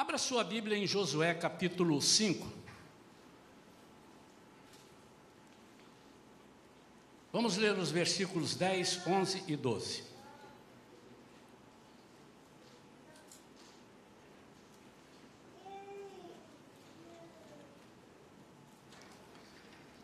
[0.00, 2.50] Abra sua Bíblia em Josué capítulo 5.
[7.30, 10.04] Vamos ler os versículos 10, 11 e 12.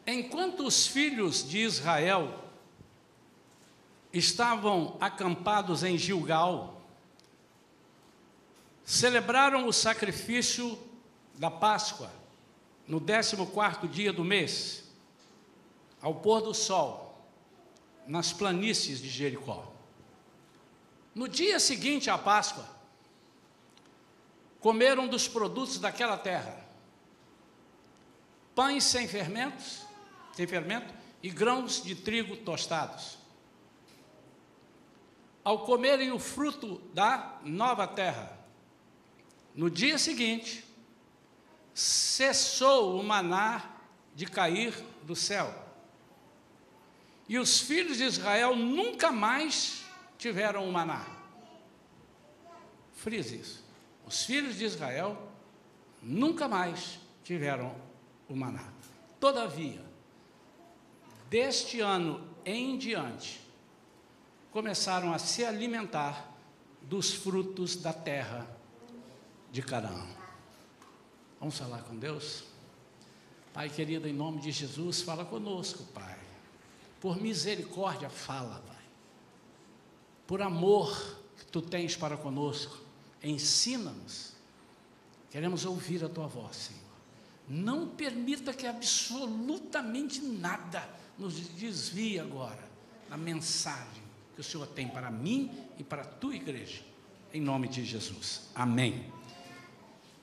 [0.07, 2.45] Enquanto os filhos de Israel
[4.13, 6.76] estavam acampados em Gilgal,
[8.87, 10.79] celebraram o sacrifício
[11.35, 12.09] da Páscoa
[12.87, 14.85] no 14 dia do mês,
[16.01, 17.21] ao pôr do sol,
[18.07, 19.73] nas planícies de Jericó.
[21.13, 22.65] No dia seguinte à Páscoa,
[24.61, 26.65] comeram dos produtos daquela terra,
[28.55, 29.83] pães sem fermentos,
[30.33, 33.19] sem fermento, e grãos de trigo tostados.
[35.43, 38.46] Ao comerem o fruto da nova terra,
[39.57, 40.63] no dia seguinte,
[41.73, 43.77] cessou o maná
[44.15, 45.53] de cair do céu.
[47.27, 49.85] E os filhos de Israel nunca mais
[50.19, 51.07] tiveram o maná.
[52.93, 53.65] Frise isso.
[54.07, 55.33] Os filhos de Israel
[56.03, 57.75] nunca mais tiveram
[58.29, 58.73] o maná.
[59.19, 59.83] Todavia,
[61.31, 63.41] deste ano em diante,
[64.51, 66.33] começaram a se alimentar
[66.83, 68.56] dos frutos da terra
[69.57, 70.07] de Canaã.
[71.41, 72.45] Vamos falar com Deus?
[73.55, 76.19] Pai querido, em nome de Jesus, fala conosco, Pai.
[77.01, 78.85] Por misericórdia, fala, Pai.
[80.27, 80.95] Por amor
[81.39, 82.79] que tu tens para conosco,
[83.23, 84.35] ensina-nos.
[85.31, 86.83] Queremos ouvir a tua voz, Senhor.
[87.49, 90.87] Não permita que absolutamente nada
[91.19, 92.69] nos desvie agora
[93.09, 94.03] da mensagem
[94.35, 96.83] que o Senhor tem para mim e para a tua igreja.
[97.33, 98.51] Em nome de Jesus.
[98.55, 99.17] Amém.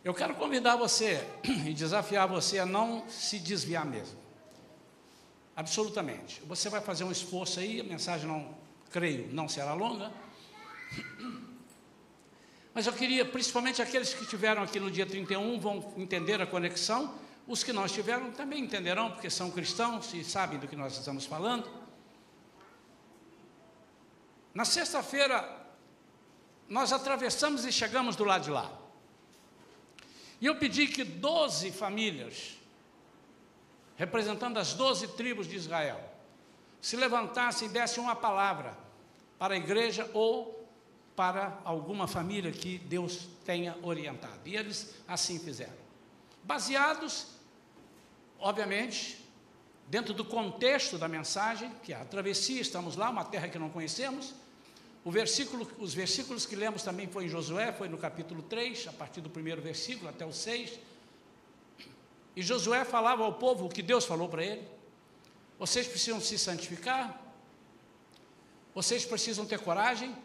[0.03, 1.25] Eu quero convidar você
[1.65, 4.19] e desafiar você a não se desviar mesmo.
[5.55, 6.41] Absolutamente.
[6.45, 8.53] Você vai fazer um esforço aí, a mensagem não,
[8.91, 10.11] creio, não será longa.
[12.73, 17.15] Mas eu queria, principalmente aqueles que estiveram aqui no dia 31, vão entender a conexão.
[17.47, 21.25] Os que não estiveram também entenderão, porque são cristãos e sabem do que nós estamos
[21.25, 21.69] falando.
[24.53, 25.65] Na sexta-feira,
[26.67, 28.82] nós atravessamos e chegamos do lado de lá.
[30.39, 32.57] E eu pedi que 12 famílias,
[33.95, 36.01] representando as 12 tribos de Israel,
[36.81, 38.77] se levantassem e dessem uma palavra
[39.39, 40.67] para a igreja ou
[41.15, 44.39] para alguma família que Deus tenha orientado.
[44.45, 45.83] E eles assim fizeram.
[46.43, 47.27] Baseados,
[48.39, 49.23] obviamente,
[49.87, 53.69] dentro do contexto da mensagem, que é a travessia, estamos lá, uma terra que não
[53.69, 54.33] conhecemos,
[55.05, 59.19] Versículo, os versículos que lemos também foi em Josué, foi no capítulo 3, a partir
[59.19, 60.79] do primeiro versículo até o 6.
[62.35, 64.67] E Josué falava ao povo o que Deus falou para ele:
[65.59, 67.21] vocês precisam se santificar,
[68.73, 70.15] vocês precisam ter coragem,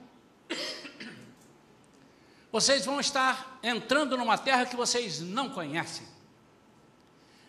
[2.51, 6.07] vocês vão estar entrando numa terra que vocês não conhecem,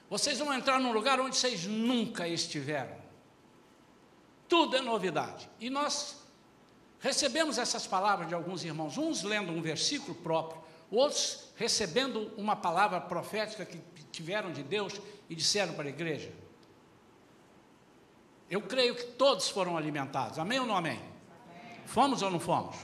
[0.09, 2.97] vocês vão entrar num lugar onde vocês nunca estiveram,
[4.47, 6.19] tudo é novidade, e nós
[6.99, 10.61] Recebemos essas palavras de alguns irmãos, uns lendo um versículo próprio,
[10.91, 13.79] outros recebendo uma palavra profética que
[14.11, 14.99] tiveram de Deus
[15.29, 16.31] e disseram para a igreja.
[18.49, 20.99] Eu creio que todos foram alimentados, amém ou não amém?
[21.85, 22.75] Fomos ou não fomos?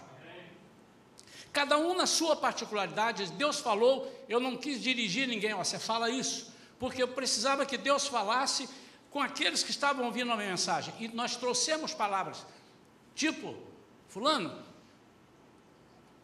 [1.51, 6.09] Cada um na sua particularidade, Deus falou, eu não quis dirigir ninguém, ó, você fala
[6.09, 8.69] isso, porque eu precisava que Deus falasse
[9.09, 12.45] com aqueles que estavam ouvindo a minha mensagem, e nós trouxemos palavras,
[13.15, 13.55] tipo,
[14.07, 14.53] Fulano,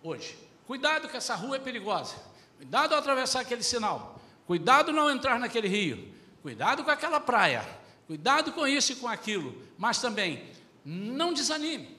[0.04, 2.16] hoje, cuidado que essa rua é perigosa.
[2.58, 4.20] Cuidado ao atravessar aquele sinal.
[4.46, 6.14] Cuidado não entrar naquele rio.
[6.42, 7.68] Cuidado com aquela praia.
[8.08, 9.62] Cuidado com isso e com aquilo.
[9.78, 10.50] Mas também,
[10.86, 11.98] não desanime.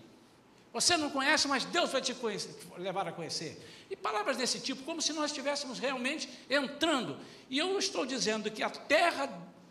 [0.72, 3.87] Você não conhece, mas Deus vai te conhecer, levar a conhecer.
[3.91, 7.19] E palavras desse tipo, como se nós estivéssemos realmente entrando.
[7.50, 9.29] E eu estou dizendo que a terra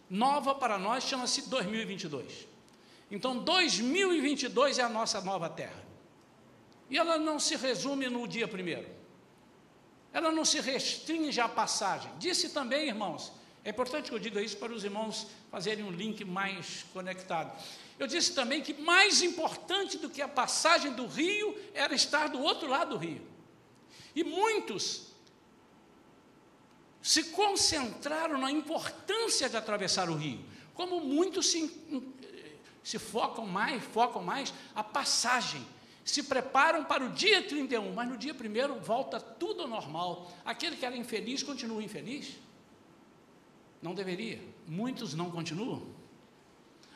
[0.09, 2.47] nova para nós chama-se 2022.
[3.09, 5.90] Então, 2022 é a nossa nova terra.
[6.91, 8.85] E ela não se resume no dia primeiro.
[10.11, 12.11] Ela não se restringe à passagem.
[12.19, 13.31] Disse também, irmãos,
[13.63, 17.57] é importante que eu diga isso para os irmãos fazerem um link mais conectado.
[17.97, 22.41] Eu disse também que mais importante do que a passagem do rio era estar do
[22.41, 23.25] outro lado do rio.
[24.13, 25.13] E muitos
[27.01, 31.71] se concentraram na importância de atravessar o rio, como muitos se,
[32.83, 35.65] se focam mais, focam mais a passagem
[36.03, 40.31] se preparam para o dia 31, mas no dia 1 volta tudo ao normal.
[40.43, 42.37] Aquele que era infeliz continua infeliz?
[43.81, 44.39] Não deveria.
[44.67, 45.83] Muitos não continuam.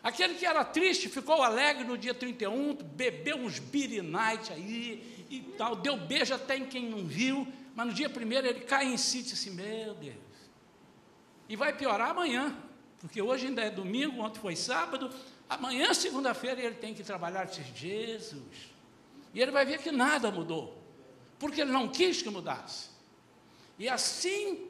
[0.03, 3.59] Aquele que era triste ficou alegre no dia 31, bebeu uns
[4.03, 8.31] night aí e tal, deu beijo até em quem não viu, mas no dia 1
[8.31, 10.15] ele cai em si e diz assim: Meu Deus.
[11.49, 12.55] E vai piorar amanhã,
[12.99, 15.09] porque hoje ainda é domingo, ontem foi sábado,
[15.49, 17.45] amanhã, segunda-feira, ele tem que trabalhar.
[17.45, 18.74] Diz, Jesus.
[19.35, 20.81] E ele vai ver que nada mudou,
[21.37, 22.87] porque ele não quis que mudasse.
[23.77, 24.69] E assim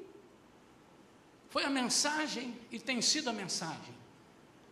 [1.50, 3.94] foi a mensagem e tem sido a mensagem.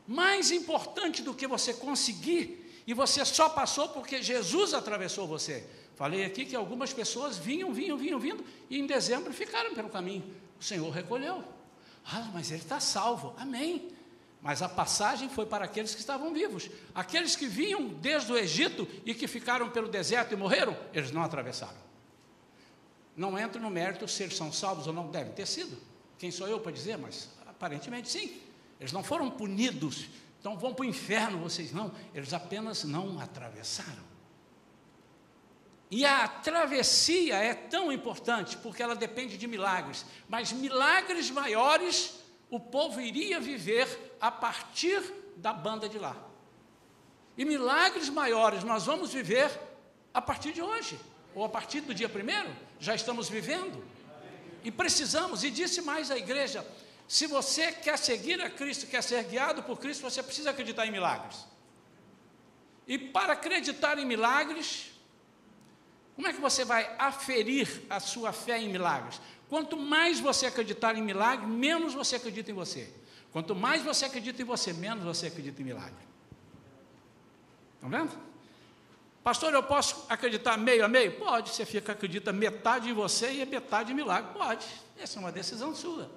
[0.07, 5.69] Mais importante do que você conseguir, e você só passou porque Jesus atravessou você.
[5.95, 10.23] Falei aqui que algumas pessoas vinham, vinham, vinham, vindo, e em dezembro ficaram pelo caminho.
[10.59, 11.43] O Senhor recolheu.
[12.03, 13.35] Ah, mas ele está salvo.
[13.37, 13.92] Amém.
[14.43, 16.69] Mas a passagem foi para aqueles que estavam vivos.
[16.93, 21.23] Aqueles que vinham desde o Egito e que ficaram pelo deserto e morreram, eles não
[21.23, 21.81] atravessaram.
[23.15, 25.77] Não entro no mérito se eles são salvos ou não, devem ter sido.
[26.19, 26.97] Quem sou eu para dizer?
[26.97, 28.41] Mas aparentemente sim.
[28.81, 30.09] Eles não foram punidos,
[30.41, 31.89] então vão para o inferno vocês não.
[32.13, 34.03] Eles apenas não atravessaram.
[35.89, 42.22] E a travessia é tão importante porque ela depende de milagres, mas milagres maiores
[42.55, 45.01] o povo iria viver a partir
[45.37, 46.15] da banda de lá.
[47.35, 49.49] E milagres maiores nós vamos viver
[50.13, 50.99] a partir de hoje,
[51.33, 52.47] ou a partir do dia primeiro,
[52.79, 53.83] já estamos vivendo.
[54.63, 56.63] E precisamos, e disse mais a igreja:
[57.07, 60.91] se você quer seguir a Cristo, quer ser guiado por Cristo, você precisa acreditar em
[60.91, 61.47] milagres.
[62.87, 64.91] E para acreditar em milagres,
[66.15, 69.19] como é que você vai aferir a sua fé em milagres?
[69.53, 72.91] Quanto mais você acreditar em milagre, menos você acredita em você.
[73.31, 76.03] Quanto mais você acredita em você, menos você acredita em milagre.
[77.75, 78.17] Estão vendo?
[79.23, 81.19] Pastor, eu posso acreditar meio a meio?
[81.19, 84.33] Pode, você fica acredita metade em você e metade em milagre.
[84.33, 84.65] Pode.
[84.97, 86.09] Essa é uma decisão sua.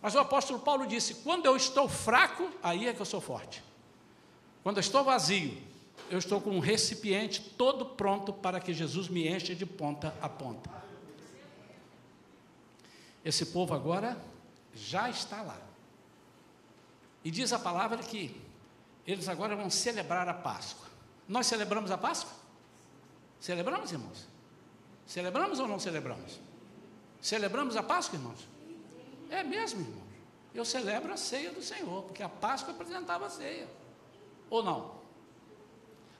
[0.00, 3.62] Mas o apóstolo Paulo disse: quando eu estou fraco, aí é que eu sou forte.
[4.62, 5.58] Quando eu estou vazio,
[6.10, 10.28] eu estou com um recipiente todo pronto para que Jesus me encha de ponta a
[10.30, 10.85] ponta.
[13.26, 14.16] Esse povo agora
[14.72, 15.58] já está lá.
[17.24, 18.40] E diz a palavra que
[19.04, 20.86] eles agora vão celebrar a Páscoa.
[21.26, 22.32] Nós celebramos a Páscoa?
[23.40, 24.28] Celebramos, irmãos?
[25.04, 26.38] Celebramos ou não celebramos?
[27.20, 28.46] Celebramos a Páscoa, irmãos?
[29.28, 30.06] É mesmo, irmão.
[30.54, 33.68] Eu celebro a ceia do Senhor, porque a Páscoa apresentava a ceia.
[34.48, 34.94] Ou não?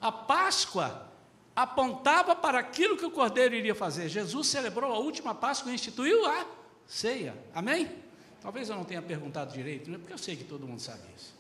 [0.01, 1.09] A Páscoa
[1.55, 4.09] apontava para aquilo que o Cordeiro iria fazer.
[4.09, 7.37] Jesus celebrou a última Páscoa e instituiu a ceia.
[7.55, 8.03] Amém?
[8.41, 9.99] Talvez eu não tenha perguntado direito, né?
[9.99, 11.35] porque eu sei que todo mundo sabe isso.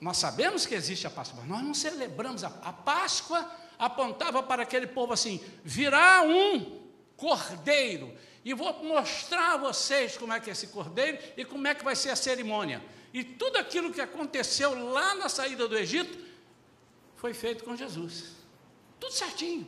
[0.00, 3.50] Nós sabemos que existe a Páscoa, mas nós não celebramos a, a Páscoa.
[3.78, 6.82] Apontava para aquele povo assim: virá um
[7.16, 8.12] cordeiro,
[8.44, 11.82] e vou mostrar a vocês como é que é esse cordeiro e como é que
[11.82, 12.80] vai ser a cerimônia.
[13.12, 16.16] E tudo aquilo que aconteceu lá na saída do Egito
[17.16, 18.36] foi feito com Jesus.
[19.00, 19.66] Tudo certinho.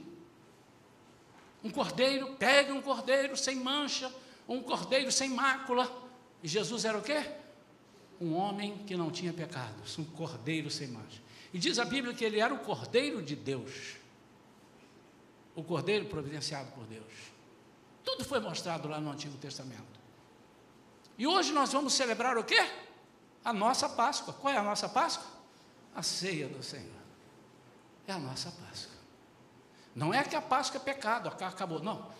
[1.64, 4.14] Um cordeiro, pegue um cordeiro sem mancha,
[4.48, 5.90] um cordeiro sem mácula.
[6.42, 7.24] E Jesus era o quê?
[8.20, 11.20] Um homem que não tinha pecados, um cordeiro sem mancha.
[11.52, 13.96] E diz a Bíblia que ele era o cordeiro de Deus,
[15.54, 17.12] o cordeiro providenciado por Deus.
[18.04, 19.98] Tudo foi mostrado lá no Antigo Testamento.
[21.16, 22.70] E hoje nós vamos celebrar o quê?
[23.44, 24.32] A nossa Páscoa.
[24.32, 25.26] Qual é a nossa Páscoa?
[25.94, 27.02] A ceia do Senhor.
[28.06, 28.96] É a nossa Páscoa.
[29.94, 31.82] Não é que a Páscoa é pecado, acabou.
[31.82, 32.10] Não.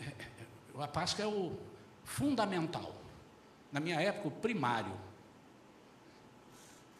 [0.00, 0.33] É, é
[0.82, 1.56] a Páscoa é o
[2.02, 2.94] fundamental.
[3.70, 4.92] Na minha época, o primário.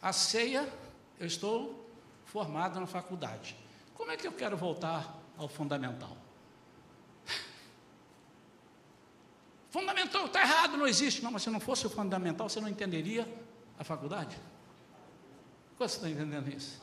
[0.01, 0.71] A ceia,
[1.19, 1.89] eu estou
[2.25, 3.55] formado na faculdade.
[3.93, 6.15] Como é que eu quero voltar ao fundamental?
[9.71, 11.23] Fundamental está errado, não existe.
[11.23, 13.27] Não, mas se não fosse o fundamental, você não entenderia
[13.77, 14.37] a faculdade?
[15.77, 16.81] Como você está entendendo isso?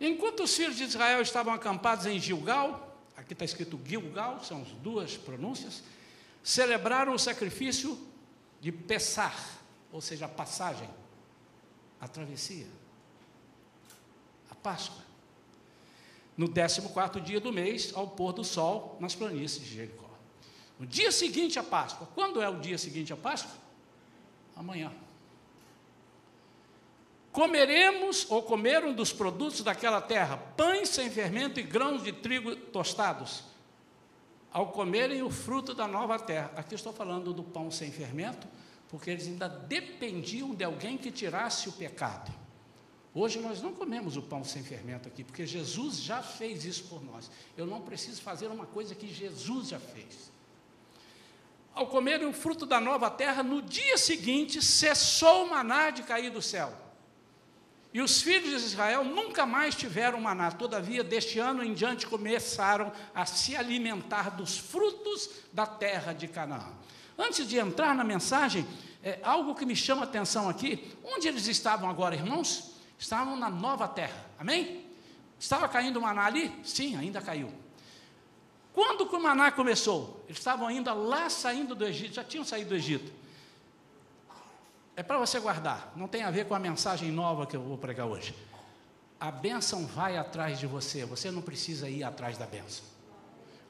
[0.00, 4.68] Enquanto os filhos de Israel estavam acampados em Gilgal, aqui está escrito Gilgal, são as
[4.68, 5.82] duas pronúncias,
[6.42, 7.98] celebraram o sacrifício
[8.60, 9.36] de Pessar,
[9.92, 10.88] ou seja, a passagem,
[12.00, 12.66] a travessia,
[14.50, 15.02] a Páscoa.
[16.36, 20.10] No 14 dia do mês, ao pôr do sol, nas planícies de Jericó.
[20.78, 23.54] No dia seguinte à Páscoa, quando é o dia seguinte à Páscoa?
[24.56, 24.92] Amanhã.
[27.34, 33.42] Comeremos ou comeram dos produtos daquela terra pães sem fermento e grãos de trigo tostados,
[34.52, 36.52] ao comerem o fruto da nova terra.
[36.54, 38.46] Aqui estou falando do pão sem fermento,
[38.88, 42.32] porque eles ainda dependiam de alguém que tirasse o pecado.
[43.12, 47.04] Hoje nós não comemos o pão sem fermento aqui, porque Jesus já fez isso por
[47.04, 47.28] nós.
[47.56, 50.30] Eu não preciso fazer uma coisa que Jesus já fez.
[51.74, 56.30] Ao comerem o fruto da nova terra, no dia seguinte cessou o maná de cair
[56.30, 56.83] do céu.
[57.94, 60.50] E os filhos de Israel nunca mais tiveram maná.
[60.50, 66.72] Todavia, deste ano em diante, começaram a se alimentar dos frutos da terra de Canaã.
[67.16, 68.66] Antes de entrar na mensagem,
[69.00, 72.72] é, algo que me chama a atenção aqui: onde eles estavam agora, irmãos?
[72.98, 74.84] Estavam na nova terra, amém?
[75.38, 76.50] Estava caindo o maná ali?
[76.64, 77.52] Sim, ainda caiu.
[78.72, 80.24] Quando que o maná começou?
[80.26, 83.12] Eles estavam ainda lá saindo do Egito, já tinham saído do Egito.
[84.96, 87.76] É para você guardar, não tem a ver com a mensagem nova que eu vou
[87.76, 88.34] pregar hoje.
[89.18, 92.84] A bênção vai atrás de você, você não precisa ir atrás da bênção.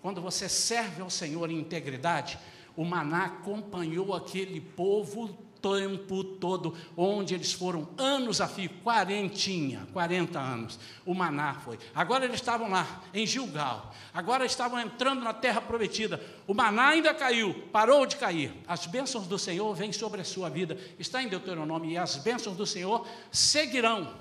[0.03, 2.39] Quando você serve ao Senhor em integridade,
[2.77, 10.39] o maná acompanhou aquele povo tempo todo, onde eles foram anos a fio, quarentinha, 40
[10.39, 11.79] anos, o maná foi.
[11.95, 17.15] Agora eles estavam lá, em Gilgal, agora estavam entrando na terra prometida, o maná ainda
[17.15, 18.53] caiu, parou de cair.
[18.69, 22.57] As bênçãos do Senhor vêm sobre a sua vida, está em Deuteronômio, e as bênçãos
[22.57, 24.15] do Senhor seguirão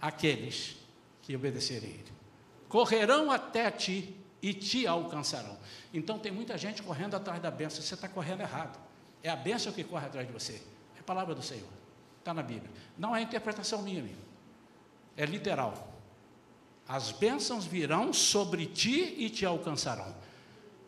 [0.00, 0.76] aqueles
[1.22, 2.12] que obedecerem Ele.
[2.68, 5.58] Correrão até ti e te alcançarão.
[5.92, 8.89] Então tem muita gente correndo atrás da bênção, você está correndo errado.
[9.22, 10.62] É a bênção que corre atrás de você.
[10.96, 11.68] É a palavra do Senhor.
[12.18, 12.70] Está na Bíblia.
[12.96, 14.20] Não é interpretação minha, amigo.
[15.16, 15.90] É literal.
[16.88, 20.14] As bênçãos virão sobre ti e te alcançarão.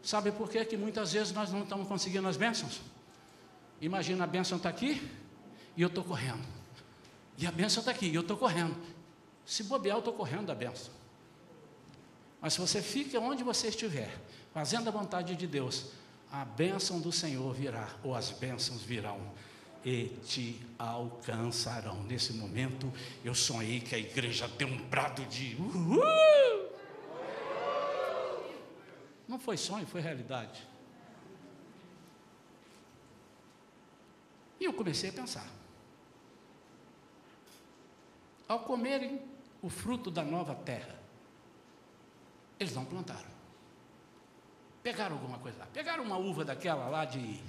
[0.02, 2.80] Sabe por que, que muitas vezes nós não estamos conseguindo as bênçãos?
[3.80, 5.08] Imagina a bênção está aqui
[5.76, 6.42] e eu estou correndo.
[7.38, 8.76] E a bênção está aqui e eu estou correndo.
[9.44, 10.92] Se bobear, eu estou correndo da bênção.
[12.40, 14.10] Mas se você fica onde você estiver,
[14.52, 15.86] fazendo a vontade de Deus,
[16.32, 19.20] a bênção do Senhor virá, ou as bênçãos virão
[19.84, 22.02] e te alcançarão.
[22.04, 22.90] Nesse momento,
[23.22, 26.02] eu sonhei que a igreja deu um brado de uhul!
[29.28, 30.66] Não foi sonho, foi realidade.
[34.58, 35.46] E eu comecei a pensar.
[38.48, 39.20] Ao comerem
[39.60, 40.98] o fruto da nova terra,
[42.58, 43.31] eles não plantaram.
[44.82, 45.66] Pegaram alguma coisa lá.
[45.66, 47.40] Pegaram uma uva daquela lá de,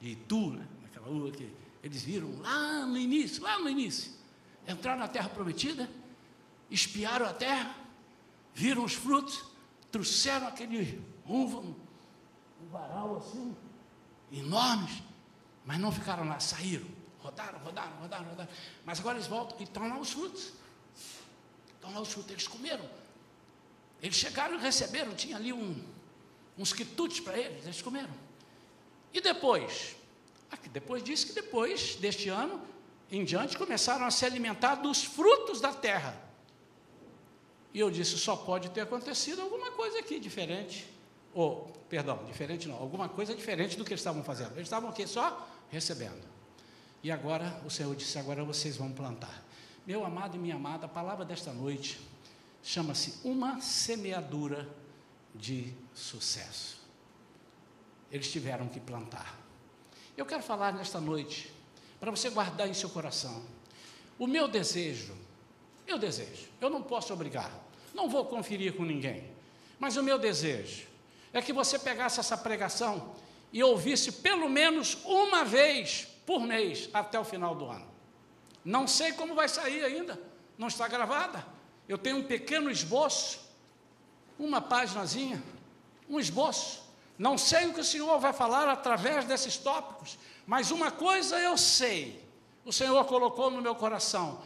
[0.00, 0.66] de Itu, né?
[0.86, 4.12] Aquela uva que eles viram lá no início, lá no início.
[4.66, 5.88] Entraram na terra prometida,
[6.70, 7.74] espiaram a terra,
[8.54, 9.44] viram os frutos,
[9.90, 11.74] trouxeram aquele uva, um,
[12.70, 13.56] varal assim,
[14.30, 15.02] enormes,
[15.64, 16.86] mas não ficaram lá, saíram,
[17.18, 18.50] rodaram, rodaram, rodaram, rodaram.
[18.84, 20.52] Mas agora eles voltam e estão lá os frutos.
[21.74, 22.88] Estão lá os frutos, eles comeram.
[24.00, 25.84] Eles chegaram e receberam, tinha ali um,
[26.58, 28.12] uns quitutes para eles, eles comeram.
[29.12, 29.96] E depois?
[30.50, 32.60] Aqui, depois disse que depois deste ano
[33.10, 36.16] em diante começaram a se alimentar dos frutos da terra.
[37.74, 40.86] E eu disse, só pode ter acontecido alguma coisa aqui diferente.
[41.34, 44.52] Ou, perdão, diferente não, alguma coisa diferente do que eles estavam fazendo.
[44.52, 46.22] Eles estavam aqui só recebendo.
[47.02, 49.42] E agora o Senhor disse: agora vocês vão plantar.
[49.86, 51.98] Meu amado e minha amada, a palavra desta noite
[52.62, 54.68] chama-se uma semeadura
[55.34, 56.80] de sucesso.
[58.10, 59.38] Eles tiveram que plantar.
[60.16, 61.52] Eu quero falar nesta noite,
[61.98, 63.42] para você guardar em seu coração.
[64.18, 65.16] O meu desejo,
[65.86, 67.50] eu desejo, eu não posso obrigar,
[67.94, 69.30] não vou conferir com ninguém,
[69.78, 70.86] mas o meu desejo
[71.32, 73.14] é que você pegasse essa pregação
[73.52, 77.86] e ouvisse pelo menos uma vez por mês até o final do ano.
[78.64, 80.20] Não sei como vai sair ainda,
[80.56, 81.44] não está gravada.
[81.88, 83.40] Eu tenho um pequeno esboço,
[84.44, 85.42] uma paginazinha,
[86.08, 86.82] um esboço.
[87.18, 91.56] Não sei o que o Senhor vai falar através desses tópicos, mas uma coisa eu
[91.56, 92.22] sei,
[92.64, 94.42] o Senhor colocou no meu coração: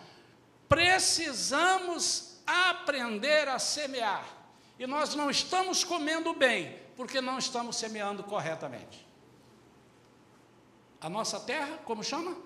[0.69, 4.27] precisamos aprender a semear,
[4.79, 9.07] e nós não estamos comendo bem, porque não estamos semeando corretamente.
[11.01, 12.37] A nossa terra, como chama?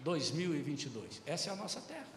[0.00, 1.22] 2022.
[1.24, 2.13] Essa é a nossa terra.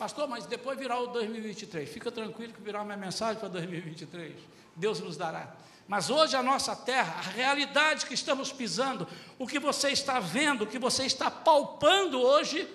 [0.00, 1.86] Pastor, mas depois virá o 2023.
[1.86, 4.34] Fica tranquilo que virá uma mensagem para 2023.
[4.74, 5.54] Deus nos dará.
[5.86, 9.06] Mas hoje a nossa terra, a realidade que estamos pisando,
[9.38, 12.66] o que você está vendo, o que você está palpando hoje,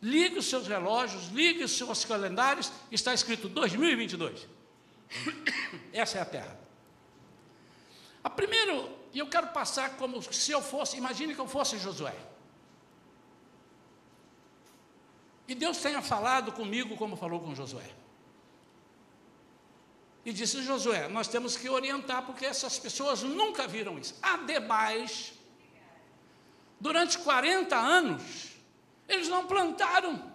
[0.00, 4.48] ligue os seus relógios, ligue os seus calendários, está escrito 2022.
[5.92, 6.58] Essa é a terra.
[8.24, 12.16] A primeiro, eu quero passar como se eu fosse, imagine que eu fosse Josué.
[15.48, 17.90] E Deus tenha falado comigo como falou com Josué.
[20.24, 24.18] E disse Josué: Nós temos que orientar, porque essas pessoas nunca viram isso.
[24.20, 25.34] Ademais,
[26.80, 28.56] durante 40 anos,
[29.08, 30.34] eles não plantaram.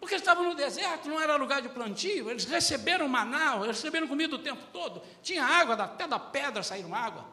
[0.00, 4.38] Porque estavam no deserto, não era lugar de plantio, eles receberam maná, receberam comida o
[4.38, 7.24] tempo todo, tinha água, até da pedra saíram água.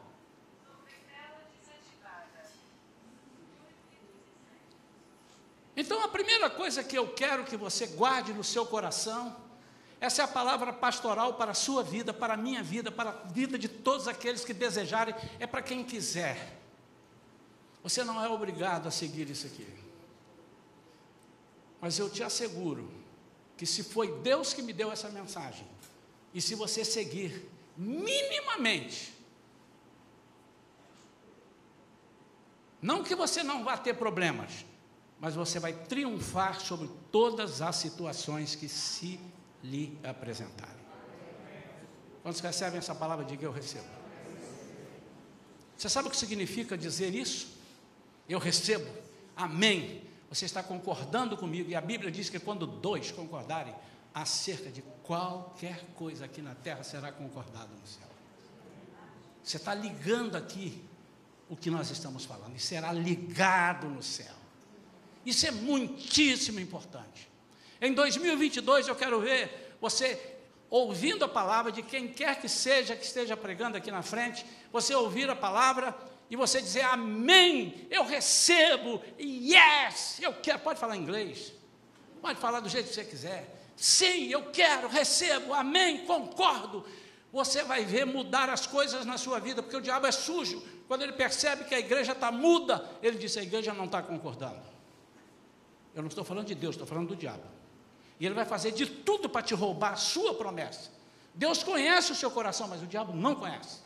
[5.80, 9.36] Então a primeira coisa que eu quero que você guarde no seu coração,
[10.00, 13.12] essa é a palavra pastoral para a sua vida, para a minha vida, para a
[13.12, 16.58] vida de todos aqueles que desejarem, é para quem quiser.
[17.80, 19.68] Você não é obrigado a seguir isso aqui.
[21.80, 22.90] Mas eu te asseguro
[23.56, 25.64] que se foi Deus que me deu essa mensagem,
[26.34, 29.14] e se você seguir minimamente,
[32.82, 34.66] não que você não vá ter problemas,
[35.20, 39.18] mas você vai triunfar sobre todas as situações que se
[39.62, 40.78] lhe apresentarem.
[42.22, 43.86] Quando recebem essa palavra, diga eu recebo.
[45.76, 47.56] Você sabe o que significa dizer isso?
[48.28, 48.90] Eu recebo.
[49.36, 50.02] Amém.
[50.28, 53.74] Você está concordando comigo, e a Bíblia diz que quando dois concordarem
[54.12, 58.08] acerca de qualquer coisa aqui na terra, será concordado no céu.
[59.42, 60.84] Você está ligando aqui
[61.48, 64.34] o que nós estamos falando, e será ligado no céu.
[65.24, 67.28] Isso é muitíssimo importante.
[67.80, 70.38] Em 2022 eu quero ver você
[70.70, 74.94] ouvindo a palavra de quem quer que seja que esteja pregando aqui na frente, você
[74.94, 75.96] ouvir a palavra
[76.30, 81.52] e você dizer amém, eu recebo, yes, eu quero, pode falar inglês,
[82.20, 86.84] pode falar do jeito que você quiser, sim, eu quero, recebo, amém, concordo.
[87.32, 90.62] Você vai ver mudar as coisas na sua vida, porque o diabo é sujo.
[90.86, 94.62] Quando ele percebe que a igreja está muda, ele diz: a igreja não está concordando.
[95.98, 97.42] Eu não estou falando de Deus, estou falando do diabo.
[98.20, 100.92] E ele vai fazer de tudo para te roubar a sua promessa.
[101.34, 103.80] Deus conhece o seu coração, mas o diabo não conhece.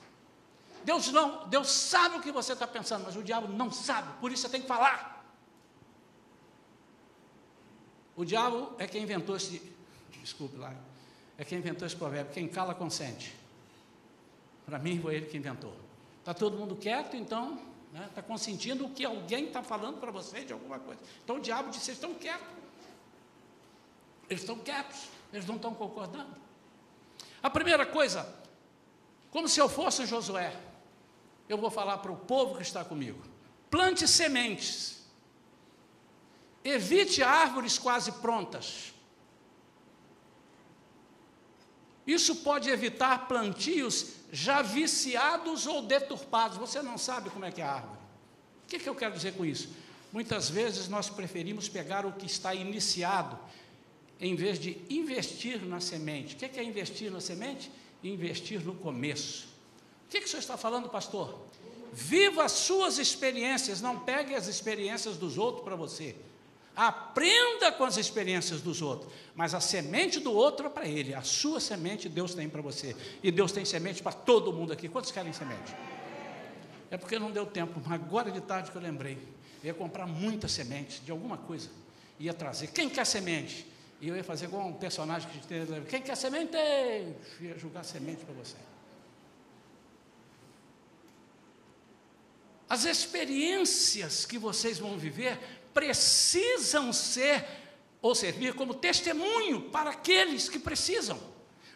[0.85, 4.31] Deus não, Deus sabe o que você está pensando, mas o diabo não sabe, por
[4.31, 5.25] isso você tem que falar.
[8.15, 9.73] O diabo é quem inventou esse,
[10.21, 10.75] desculpe lá,
[11.39, 13.35] é quem inventou esse provérbio, quem cala consente.
[14.67, 15.75] Para mim foi ele que inventou.
[16.19, 17.59] Está todo mundo quieto, então,
[17.93, 21.01] está né, tá consentindo o que alguém está falando para você de alguma coisa.
[21.23, 22.49] Então o diabo disse, vocês estão quietos.
[24.31, 26.35] Eles estão quietos, eles não estão concordando.
[27.43, 28.27] A primeira coisa,
[29.31, 30.59] como se eu fosse Josué,
[31.49, 33.23] eu vou falar para o povo que está comigo:
[33.71, 35.03] plante sementes,
[36.65, 38.95] evite árvores quase prontas.
[42.07, 46.57] Isso pode evitar plantios já viciados ou deturpados.
[46.57, 48.01] Você não sabe como é que é a árvore.
[48.65, 49.69] O que, que eu quero dizer com isso?
[50.11, 53.39] Muitas vezes nós preferimos pegar o que está iniciado,
[54.19, 56.35] em vez de investir na semente.
[56.35, 57.71] O que é investir na semente?
[58.03, 59.53] Investir no começo
[60.13, 61.39] que, que o senhor está falando, pastor?
[61.91, 66.15] Viva as suas experiências, não pegue as experiências dos outros para você.
[66.75, 71.23] Aprenda com as experiências dos outros, mas a semente do outro é para ele, a
[71.23, 72.97] sua semente Deus tem para você.
[73.23, 74.89] E Deus tem semente para todo mundo aqui.
[74.89, 75.75] Quantos querem semente?
[76.91, 79.19] É porque não deu tempo, mas agora de tarde que eu lembrei.
[79.63, 81.69] Eu ia comprar muita semente de alguma coisa,
[82.19, 82.69] ia trazer.
[82.69, 83.67] Quem quer semente?
[84.01, 85.65] E eu ia fazer igual um personagem que tem.
[85.85, 86.57] Quem quer semente?
[87.41, 88.57] Ia jogar semente para você.
[92.69, 95.39] As experiências que vocês vão viver
[95.73, 97.45] precisam ser
[98.01, 101.19] ou servir como testemunho para aqueles que precisam.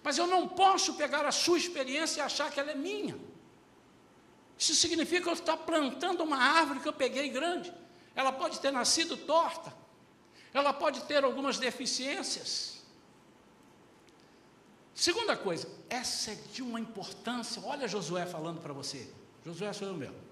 [0.02, 3.18] Mas eu não posso pegar a sua experiência e achar que ela é minha.
[4.58, 7.72] Isso significa que eu estou plantando uma árvore que eu peguei grande.
[8.14, 9.72] Ela pode ter nascido torta.
[10.52, 12.82] Ela pode ter algumas deficiências.
[14.94, 17.62] Segunda coisa, essa é de uma importância.
[17.64, 19.12] Olha Josué falando para você.
[19.44, 20.25] Josué sou eu mesmo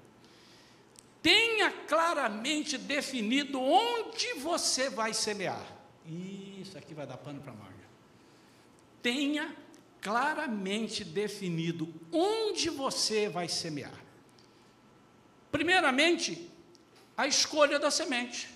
[1.24, 5.66] tenha claramente definido onde você vai semear.
[6.06, 7.72] Isso aqui vai dar pano para manga.
[9.02, 9.56] Tenha
[10.02, 13.98] claramente definido onde você vai semear.
[15.50, 16.50] Primeiramente,
[17.16, 18.50] a escolha da semente.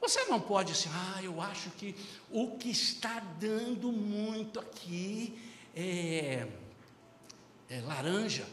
[0.00, 1.96] Você não pode dizer, ah, eu acho que
[2.30, 5.36] o que está dando muito aqui
[5.74, 6.46] é,
[7.68, 8.46] é laranja.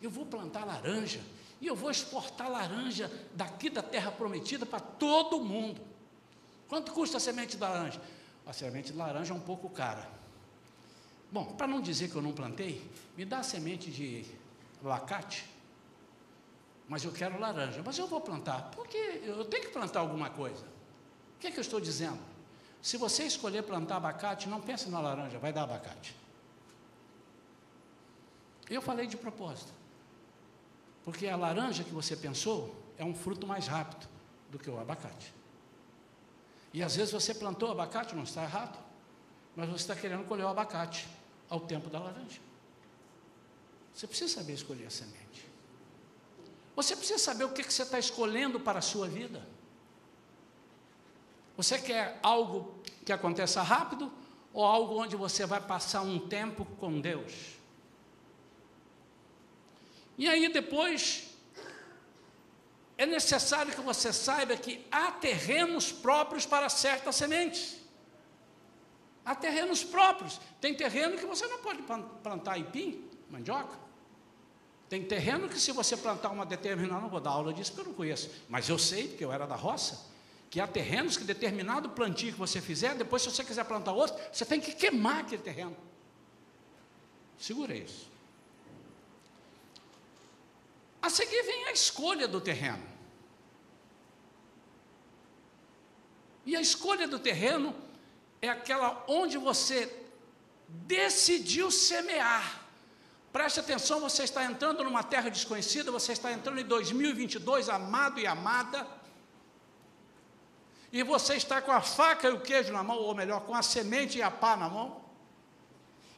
[0.00, 1.20] Eu vou plantar laranja
[1.62, 5.80] e eu vou exportar laranja daqui da terra prometida para todo mundo.
[6.68, 8.02] Quanto custa a semente de laranja?
[8.44, 10.10] A semente de laranja é um pouco cara.
[11.30, 12.84] Bom, para não dizer que eu não plantei,
[13.16, 14.26] me dá a semente de
[14.84, 15.48] abacate,
[16.88, 17.80] mas eu quero laranja.
[17.86, 20.64] Mas eu vou plantar, porque eu tenho que plantar alguma coisa.
[21.36, 22.18] O que é que eu estou dizendo?
[22.82, 26.16] Se você escolher plantar abacate, não pense na laranja, vai dar abacate.
[28.68, 29.81] Eu falei de propósito.
[31.04, 34.08] Porque a laranja que você pensou é um fruto mais rápido
[34.50, 35.34] do que o abacate.
[36.72, 38.78] E às vezes você plantou abacate, não está errado,
[39.54, 41.08] mas você está querendo colher o abacate
[41.50, 42.40] ao tempo da laranja.
[43.92, 45.46] Você precisa saber escolher a semente.
[46.74, 49.46] Você precisa saber o que, você está escolhendo para a sua vida.
[51.56, 54.10] Você quer algo que aconteça rápido
[54.54, 57.58] ou algo onde você vai passar um tempo com Deus?
[60.16, 61.30] E aí depois
[62.96, 67.76] é necessário que você saiba que há terrenos próprios para certas sementes.
[69.24, 70.40] Há terrenos próprios.
[70.60, 71.82] Tem terreno que você não pode
[72.22, 73.76] plantar ipim, mandioca.
[74.88, 77.90] Tem terreno que se você plantar uma determinada, não vou dar aula disso porque eu
[77.90, 80.10] não conheço, mas eu sei, porque eu era da roça,
[80.50, 84.14] que há terrenos que determinado plantio que você fizer, depois se você quiser plantar outro,
[84.30, 85.74] você tem que queimar aquele terreno.
[87.38, 88.11] Segura isso.
[91.02, 92.82] A seguir vem a escolha do terreno.
[96.46, 97.74] E a escolha do terreno
[98.40, 99.92] é aquela onde você
[100.68, 102.60] decidiu semear.
[103.32, 108.26] Preste atenção, você está entrando numa terra desconhecida, você está entrando em 2022, amado e
[108.26, 108.86] amada,
[110.92, 113.62] e você está com a faca e o queijo na mão, ou melhor, com a
[113.62, 115.02] semente e a pá na mão,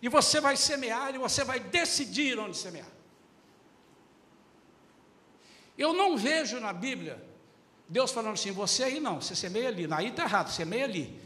[0.02, 2.93] e você vai semear e você vai decidir onde semear.
[5.76, 7.22] Eu não vejo na Bíblia
[7.88, 11.20] Deus falando assim: você aí não, você semeia ali, aí está errado, semeia ali.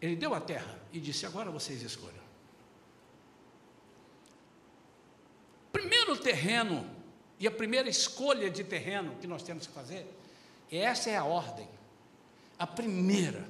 [0.00, 2.22] Ele deu a terra e disse: agora vocês escolham.
[5.72, 6.88] primeiro terreno
[7.38, 10.06] e a primeira escolha de terreno que nós temos que fazer,
[10.70, 11.68] essa é a ordem.
[12.58, 13.48] A primeira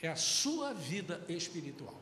[0.00, 1.94] é a sua vida espiritual.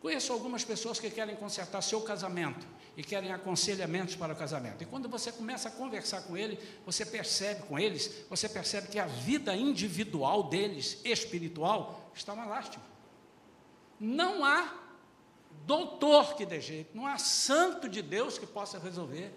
[0.00, 2.66] Conheço algumas pessoas que querem consertar seu casamento
[2.98, 4.82] e querem aconselhamentos para o casamento.
[4.82, 8.98] E quando você começa a conversar com ele, você percebe com eles, você percebe que
[8.98, 12.82] a vida individual deles, espiritual, está uma lástima.
[14.00, 14.74] Não há
[15.64, 19.32] doutor que dê jeito, não há santo de Deus que possa resolver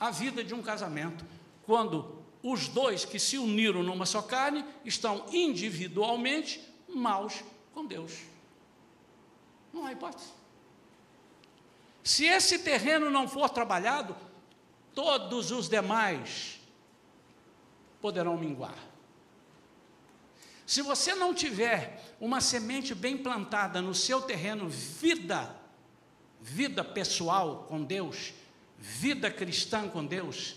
[0.00, 1.24] a vida de um casamento
[1.64, 8.12] quando os dois que se uniram numa só carne estão individualmente maus com Deus.
[9.72, 10.43] Não há hipótese.
[12.04, 14.14] Se esse terreno não for trabalhado,
[14.94, 16.60] todos os demais
[18.00, 18.78] poderão minguar.
[20.64, 25.64] Se você não tiver uma semente bem plantada no seu terreno, vida
[26.44, 28.34] vida pessoal com Deus,
[28.78, 30.56] vida cristã com Deus.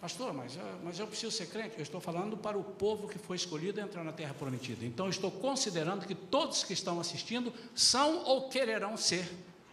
[0.00, 1.76] Pastor, mas, mas eu preciso ser crente.
[1.76, 4.84] Eu estou falando para o povo que foi escolhido entrar na terra prometida.
[4.84, 9.28] Então, estou considerando que todos que estão assistindo são ou quererão ser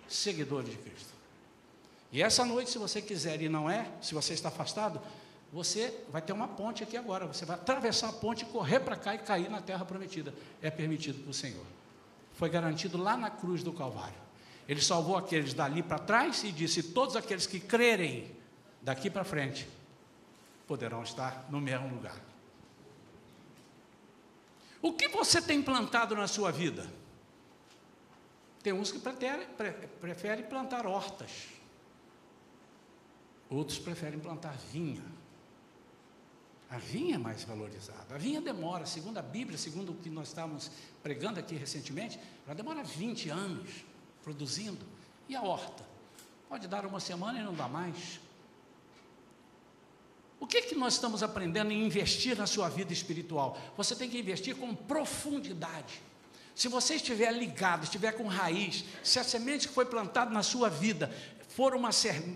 [0.08, 1.14] seguidores de Cristo.
[2.12, 5.02] E essa noite, se você quiser e não é, se você está afastado,
[5.52, 7.26] você vai ter uma ponte aqui agora.
[7.26, 10.34] Você vai atravessar a ponte, correr para cá e cair na terra prometida.
[10.62, 11.66] É permitido para o Senhor.
[12.34, 14.16] Foi garantido lá na cruz do Calvário.
[14.68, 18.36] Ele salvou aqueles dali para trás e disse: Todos aqueles que crerem
[18.82, 19.68] daqui para frente
[20.68, 22.20] poderão estar no mesmo lugar.
[24.82, 26.86] O que você tem plantado na sua vida?
[28.66, 28.98] Tem uns que
[30.02, 31.30] preferem plantar hortas,
[33.48, 35.06] outros preferem plantar vinha.
[36.68, 38.16] A vinha é mais valorizada.
[38.16, 40.72] A vinha demora, segundo a Bíblia, segundo o que nós estávamos
[41.04, 43.70] pregando aqui recentemente, ela demora 20 anos
[44.24, 44.84] produzindo.
[45.30, 45.86] E a horta?
[46.50, 48.20] Pode dar uma semana e não dá mais.
[50.40, 53.60] O que, é que nós estamos aprendendo em investir na sua vida espiritual?
[53.78, 56.02] Você tem que investir com profundidade.
[56.56, 60.70] Se você estiver ligado, estiver com raiz, se a semente que foi plantada na sua
[60.70, 61.14] vida
[61.50, 61.90] for uma,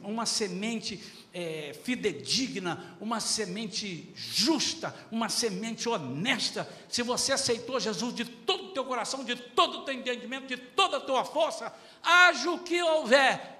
[0.04, 1.02] uma semente
[1.34, 8.74] é, fidedigna, uma semente justa, uma semente honesta, se você aceitou Jesus de todo o
[8.74, 12.82] teu coração, de todo o teu entendimento, de toda a tua força, haja o que
[12.82, 13.58] houver,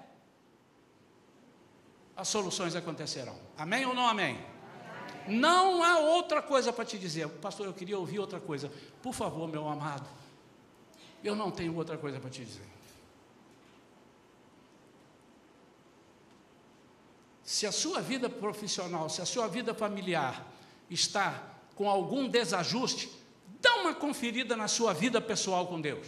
[2.18, 3.40] as soluções acontecerão.
[3.58, 4.38] Amém ou não amém?
[5.26, 5.40] amém.
[5.40, 7.30] Não há outra coisa para te dizer.
[7.30, 8.70] Pastor, eu queria ouvir outra coisa.
[9.02, 10.06] Por favor, meu amado,
[11.24, 12.68] eu não tenho outra coisa para te dizer.
[17.44, 20.46] Se a sua vida profissional, se a sua vida familiar
[20.90, 23.10] está com algum desajuste,
[23.60, 26.08] dá uma conferida na sua vida pessoal com Deus.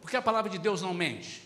[0.00, 1.42] Porque a palavra de Deus não mente.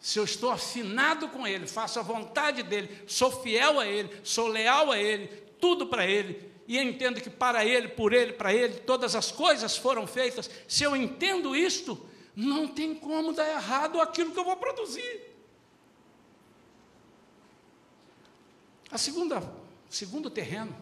[0.00, 4.48] Se eu estou afinado com Ele, faço a vontade dEle, sou fiel a Ele, sou
[4.48, 5.26] leal a Ele,
[5.60, 9.76] tudo para Ele, e entendo que para Ele, por Ele, para Ele, todas as coisas
[9.76, 14.56] foram feitas, se eu entendo isto, não tem como dar errado aquilo que eu vou
[14.56, 15.20] produzir.
[18.88, 19.42] A segunda,
[19.88, 20.72] segundo terreno,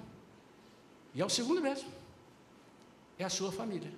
[1.15, 1.91] e é o segundo mesmo,
[3.19, 3.91] é a sua família.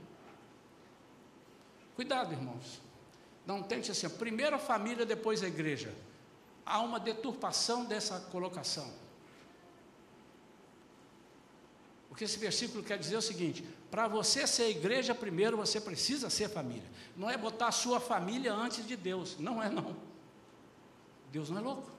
[1.97, 2.81] Cuidado, irmãos.
[3.45, 5.93] Não tente assim, primeiro a família, depois a igreja.
[6.65, 9.10] Há uma deturpação dessa colocação.
[12.11, 15.81] O que esse versículo quer dizer é o seguinte: para você ser igreja, primeiro você
[15.81, 16.91] precisa ser família.
[17.17, 19.37] Não é botar a sua família antes de Deus.
[19.39, 19.97] Não é, não.
[21.31, 21.91] Deus não é louco.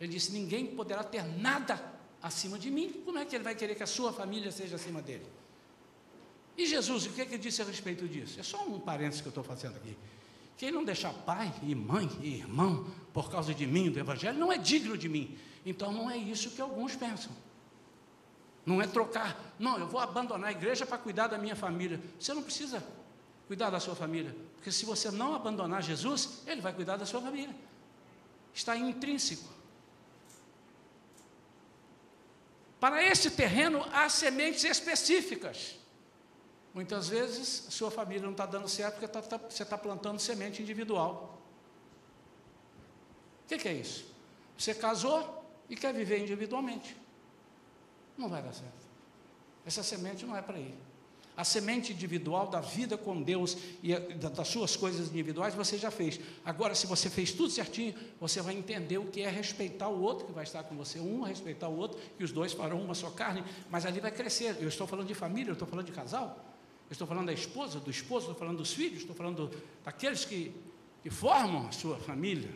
[0.00, 1.80] Ele disse: ninguém poderá ter nada
[2.20, 3.02] acima de mim.
[3.04, 5.26] Como é que ele vai querer que a sua família seja acima dele?
[6.58, 8.40] E Jesus, o que, é que ele disse a respeito disso?
[8.40, 9.96] É só um parênteses que eu estou fazendo aqui.
[10.56, 14.50] Quem não deixar pai e mãe e irmão por causa de mim, do Evangelho, não
[14.50, 15.36] é digno de mim.
[15.66, 17.30] Então não é isso que alguns pensam.
[18.66, 22.00] Não é trocar, não, eu vou abandonar a igreja para cuidar da minha família.
[22.18, 22.82] Você não precisa
[23.46, 27.20] cuidar da sua família, porque se você não abandonar Jesus, Ele vai cuidar da sua
[27.20, 27.54] família.
[28.52, 29.48] Está intrínseco.
[32.80, 35.76] Para esse terreno há sementes específicas.
[36.74, 40.60] Muitas vezes sua família não está dando certo porque tá, tá, você está plantando semente
[40.60, 41.40] individual.
[43.44, 44.04] O que, que é isso?
[44.58, 46.96] Você casou e quer viver individualmente.
[48.16, 48.86] Não vai dar certo.
[49.64, 50.74] Essa semente não é para ir.
[51.36, 56.18] A semente individual da vida com Deus e das suas coisas individuais você já fez.
[56.42, 60.26] Agora, se você fez tudo certinho, você vai entender o que é respeitar o outro
[60.26, 60.98] que vai estar com você.
[60.98, 64.56] Um respeitar o outro, e os dois farão uma só carne, mas ali vai crescer.
[64.60, 66.42] Eu estou falando de família, eu estou falando de casal.
[66.88, 69.50] Eu estou falando da esposa, do esposo, estou falando dos filhos, estou falando
[69.84, 70.54] daqueles que,
[71.02, 72.50] que formam a sua família.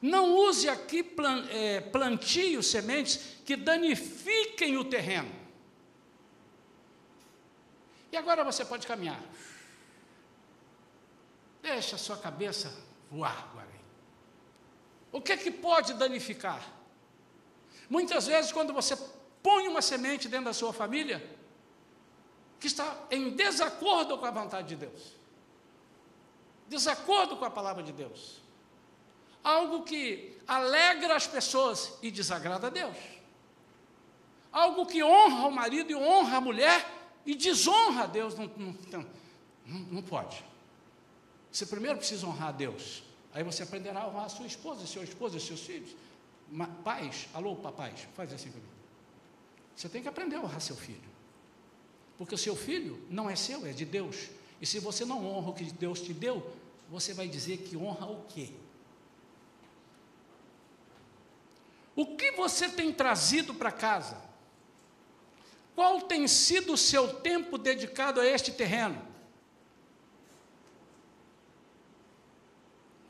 [0.00, 1.04] Não use aqui
[1.50, 5.30] é, plantios, sementes que danifiquem o terreno.
[8.10, 9.22] E agora você pode caminhar.
[11.62, 12.74] Deixa a sua cabeça
[13.10, 13.68] voar agora.
[15.12, 16.64] O que é que pode danificar?
[17.88, 18.96] Muitas vezes, quando você
[19.42, 21.38] põe uma semente dentro da sua família,
[22.58, 25.14] que está em desacordo com a vontade de Deus,
[26.68, 28.39] desacordo com a palavra de Deus,
[29.42, 32.96] algo que alegra as pessoas e desagrada a Deus,
[34.52, 39.06] algo que honra o marido e honra a mulher e desonra a Deus, não, não,
[39.66, 40.44] não, não pode.
[41.50, 45.02] Você primeiro precisa honrar a Deus, aí você aprenderá a honrar a sua esposa, seu
[45.02, 45.94] esposo e seus filhos.
[46.82, 48.70] Pais, alô, papais, faz assim comigo.
[49.76, 51.10] Você tem que aprender a honrar seu filho.
[52.18, 54.28] Porque o seu filho não é seu, é de Deus.
[54.60, 56.54] E se você não honra o que Deus te deu,
[56.90, 58.52] você vai dizer que honra o quê?
[61.94, 64.16] O que você tem trazido para casa?
[65.74, 69.10] Qual tem sido o seu tempo dedicado a este terreno?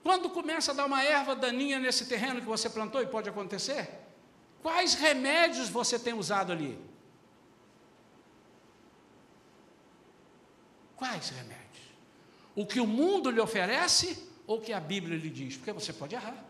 [0.03, 3.90] Quando começa a dar uma erva daninha nesse terreno que você plantou, e pode acontecer,
[4.62, 6.79] quais remédios você tem usado ali?
[10.97, 11.61] Quais remédios?
[12.55, 15.57] O que o mundo lhe oferece ou o que a Bíblia lhe diz?
[15.57, 16.49] Porque você pode errar.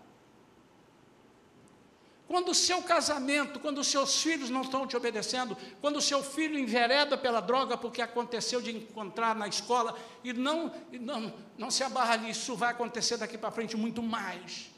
[2.31, 6.23] Quando o seu casamento, quando os seus filhos não estão te obedecendo, quando o seu
[6.23, 11.73] filho envereda pela droga porque aconteceu de encontrar na escola e não, e não, não
[11.73, 14.71] se abarra ali, isso vai acontecer daqui para frente muito mais.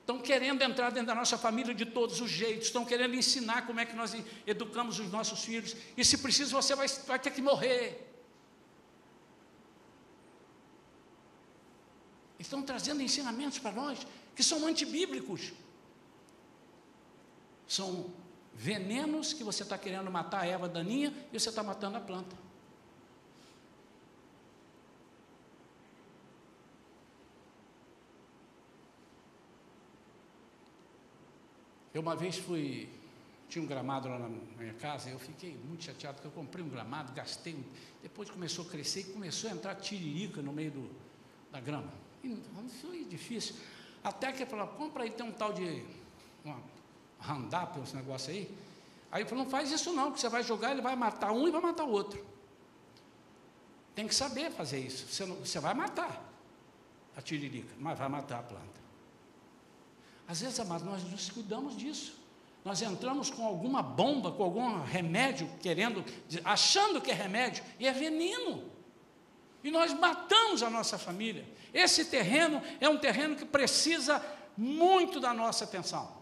[0.00, 3.78] Estão querendo entrar dentro da nossa família de todos os jeitos, estão querendo ensinar como
[3.78, 4.12] é que nós
[4.44, 8.07] educamos os nossos filhos, e se preciso você vai, vai ter que morrer.
[12.48, 15.52] Estão trazendo ensinamentos para nós que são antibíblicos.
[17.66, 18.10] São
[18.54, 22.34] venenos que você está querendo matar a erva daninha e você está matando a planta.
[31.92, 32.88] Eu uma vez fui,
[33.50, 36.70] tinha um gramado lá na minha casa, eu fiquei muito chateado, porque eu comprei um
[36.70, 37.62] gramado, gastei,
[38.02, 40.90] depois começou a crescer e começou a entrar tiririca no meio do,
[41.52, 42.07] da grama.
[42.22, 42.36] E
[42.80, 43.54] foi difícil.
[44.02, 45.84] Até que ele falou, compra aí, tem um tal de
[46.44, 46.56] uma
[47.20, 48.50] Roundup, esse negócio aí.
[49.10, 51.48] Aí ele falou, não faz isso não, que você vai jogar, ele vai matar um
[51.48, 52.24] e vai matar o outro.
[53.94, 55.08] Tem que saber fazer isso.
[55.08, 56.24] Você, não, você vai matar
[57.16, 58.78] a tiririca, mas vai matar a planta.
[60.28, 62.16] Às vezes, amados, nós nos cuidamos disso.
[62.64, 66.04] Nós entramos com alguma bomba, com algum remédio, querendo,
[66.44, 68.70] achando que é remédio, e é veneno.
[69.64, 71.48] E nós matamos a nossa família.
[71.72, 74.24] Esse terreno é um terreno que precisa
[74.56, 76.16] muito da nossa atenção.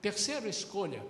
[0.00, 1.04] Terceira escolha,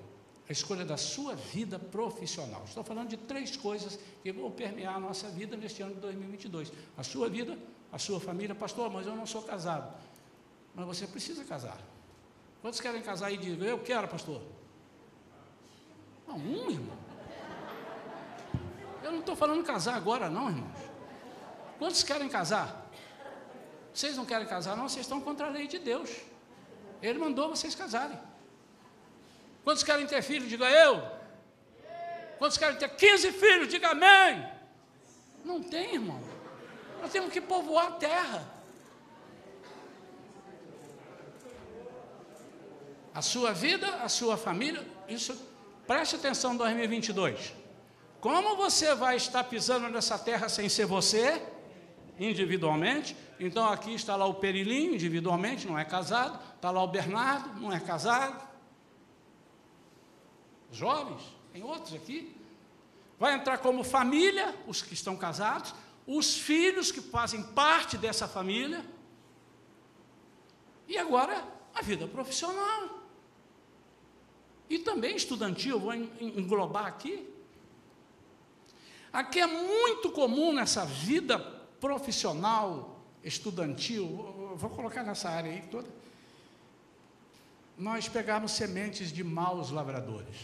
[0.49, 2.63] a escolha da sua vida profissional.
[2.67, 6.73] Estou falando de três coisas que vão permear a nossa vida neste ano de 2022:
[6.97, 7.57] a sua vida
[7.93, 9.95] a sua família, pastor, mas eu não sou casado.
[10.75, 11.79] Mas você precisa casar.
[12.63, 14.41] Quantos querem casar e digam, eu quero, pastor?
[16.27, 16.97] Não, um, irmão.
[19.03, 20.82] Eu não estou falando casar agora, não, irmãos.
[21.83, 22.89] Quantos querem casar?
[23.93, 24.89] Vocês não querem casar, não?
[24.89, 26.11] Vocês estão contra a lei de Deus.
[27.03, 28.17] Ele mandou vocês casarem.
[29.65, 30.47] Quantos querem ter filho?
[30.47, 31.03] Diga eu.
[32.39, 33.67] Quantos querem ter 15 filhos?
[33.67, 34.49] Diga amém.
[35.45, 36.23] Não tem, irmão.
[37.01, 38.49] Nós temos que povoar a terra.
[43.13, 45.37] A sua vida, a sua família, isso,
[45.85, 47.53] preste atenção 2022.
[48.21, 51.43] Como você vai estar pisando nessa terra sem ser você,
[52.25, 53.17] individualmente?
[53.39, 56.39] Então aqui está lá o Perilinho, individualmente, não é casado.
[56.55, 58.49] Está lá o Bernardo, não é casado.
[60.71, 62.35] Jovens, tem outros aqui.
[63.19, 65.75] Vai entrar como família, os que estão casados,
[66.07, 68.85] os filhos que fazem parte dessa família.
[70.89, 73.03] E agora a vida profissional.
[74.69, 77.29] E também estudantil, vou englobar aqui.
[79.13, 85.89] Aqui é muito comum nessa vida profissional, estudantil, vou colocar nessa área aí toda,
[87.77, 90.37] nós pegarmos sementes de maus lavradores.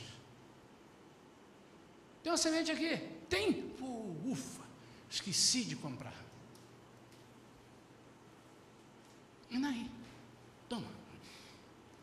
[2.24, 2.96] Tem uma semente aqui?
[3.28, 3.72] Tem?
[3.80, 4.62] Uh, ufa,
[5.08, 6.24] esqueci de comprar.
[9.48, 9.88] E daí?
[10.68, 10.90] Toma.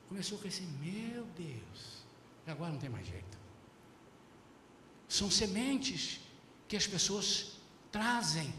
[0.07, 2.05] Começou a crescer, meu Deus,
[2.47, 3.37] agora não tem mais jeito.
[5.09, 6.21] São sementes
[6.69, 7.57] que as pessoas
[7.91, 8.53] trazem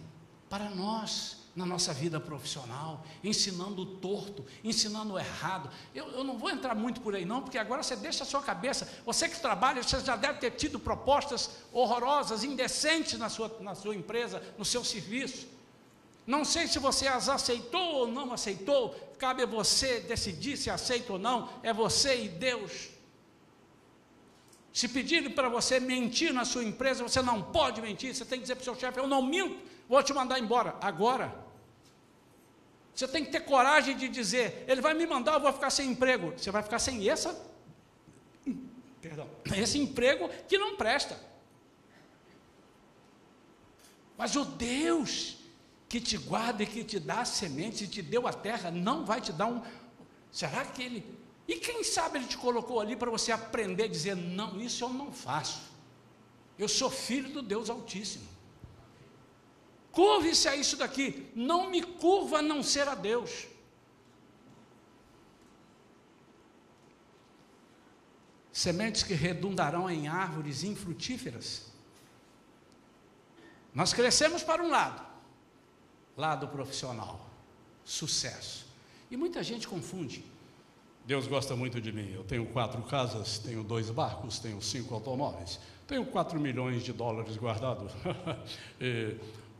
[0.49, 5.71] para nós na nossa vida profissional, ensinando o torto, ensinando o errado.
[5.95, 8.43] Eu, eu, não vou entrar muito por aí, não, porque agora você deixa a sua
[8.43, 8.87] cabeça.
[9.07, 13.97] Você que trabalha, você já deve ter tido propostas horrorosas, indecentes na sua, na sua
[13.97, 15.49] empresa, no seu serviço.
[16.27, 21.15] Não sei se você as aceitou ou não aceitou, cabe a você decidir se aceita
[21.15, 22.91] ou não, é você e Deus.
[24.75, 28.43] Se pedirem para você mentir na sua empresa, você não pode mentir, você tem que
[28.43, 30.77] dizer para o seu chefe: Eu não minto, vou te mandar embora.
[30.81, 31.45] Agora.
[32.95, 35.91] Você tem que ter coragem de dizer: Ele vai me mandar, eu vou ficar sem
[35.91, 36.33] emprego.
[36.37, 37.39] Você vai ficar sem essa,
[39.01, 41.19] perdão, esse emprego que não presta.
[44.17, 45.37] Mas o Deus
[45.89, 49.05] que te guarda e que te dá a semente e te deu a terra, não
[49.05, 49.63] vai te dar um.
[50.33, 51.17] Será que Ele
[51.49, 54.89] e quem sabe ele te colocou ali para você aprender a dizer: não, isso eu
[54.89, 55.61] não faço.
[56.59, 58.27] Eu sou filho do Deus Altíssimo.
[59.97, 61.27] Curve-se a isso daqui.
[61.35, 63.47] Não me curva a não ser a Deus.
[68.53, 71.73] Sementes que redundarão em árvores infrutíferas.
[73.75, 75.03] Nós crescemos para um lado,
[76.15, 77.27] lado profissional,
[77.83, 78.67] sucesso.
[79.11, 80.23] E muita gente confunde
[81.07, 82.11] Deus gosta muito de mim.
[82.13, 87.37] Eu tenho quatro casas, tenho dois barcos, tenho cinco automóveis, tenho quatro milhões de dólares
[87.37, 87.93] guardados.
[88.81, 89.15] e,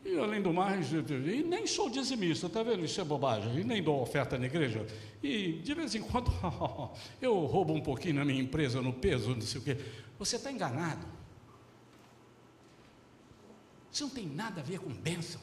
[0.07, 2.85] e, além do mais, e nem sou dizimista, está vendo?
[2.85, 3.59] Isso é bobagem.
[3.59, 4.87] E nem dou oferta na igreja.
[5.21, 6.31] E de vez em quando
[7.21, 9.77] eu roubo um pouquinho na minha empresa, no peso, não sei o quê.
[10.17, 11.05] Você está enganado.
[13.91, 15.41] Isso não tem nada a ver com bênção,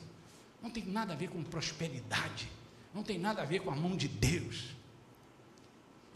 [0.62, 2.48] não tem nada a ver com prosperidade,
[2.94, 4.70] não tem nada a ver com a mão de Deus.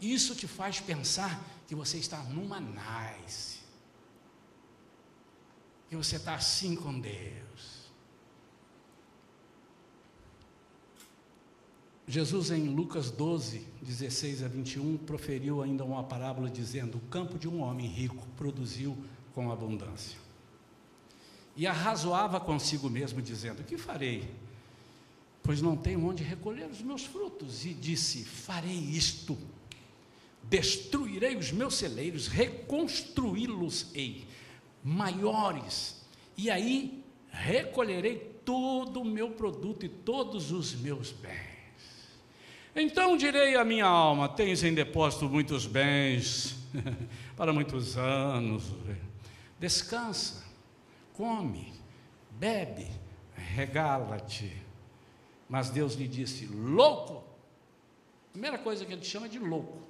[0.00, 3.58] Isso te faz pensar que você está numa nice.
[5.90, 7.47] Que você está assim com Deus.
[12.08, 17.46] Jesus, em Lucas 12, 16 a 21, proferiu ainda uma parábola dizendo: O campo de
[17.46, 18.96] um homem rico produziu
[19.34, 20.18] com abundância.
[21.54, 24.28] E arrazoava consigo mesmo, dizendo: Que farei?
[25.42, 27.66] Pois não tenho onde recolher os meus frutos.
[27.66, 29.36] E disse: Farei isto
[30.48, 34.26] destruirei os meus celeiros, reconstruí-los-ei
[34.82, 36.02] maiores,
[36.36, 41.57] e aí recolherei todo o meu produto e todos os meus bens.
[42.80, 46.56] Então direi à minha alma: tens em depósito muitos bens
[47.36, 48.72] para muitos anos.
[49.58, 50.44] Descansa,
[51.14, 51.74] come,
[52.30, 52.86] bebe,
[53.34, 54.56] regala-te.
[55.48, 57.24] Mas Deus lhe disse: louco.
[58.32, 59.88] Primeira coisa que ele chama de louco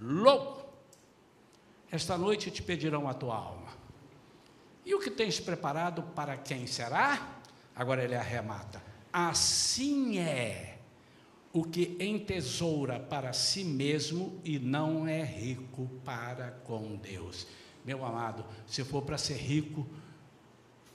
[0.00, 0.66] louco.
[1.90, 3.70] Esta noite te pedirão a tua alma.
[4.84, 7.40] E o que tens preparado para quem será?
[7.74, 8.82] Agora ele arremata.
[9.12, 10.75] Assim é
[11.56, 17.46] o que entesoura para si mesmo e não é rico para com Deus.
[17.82, 19.86] Meu amado, se for para ser rico,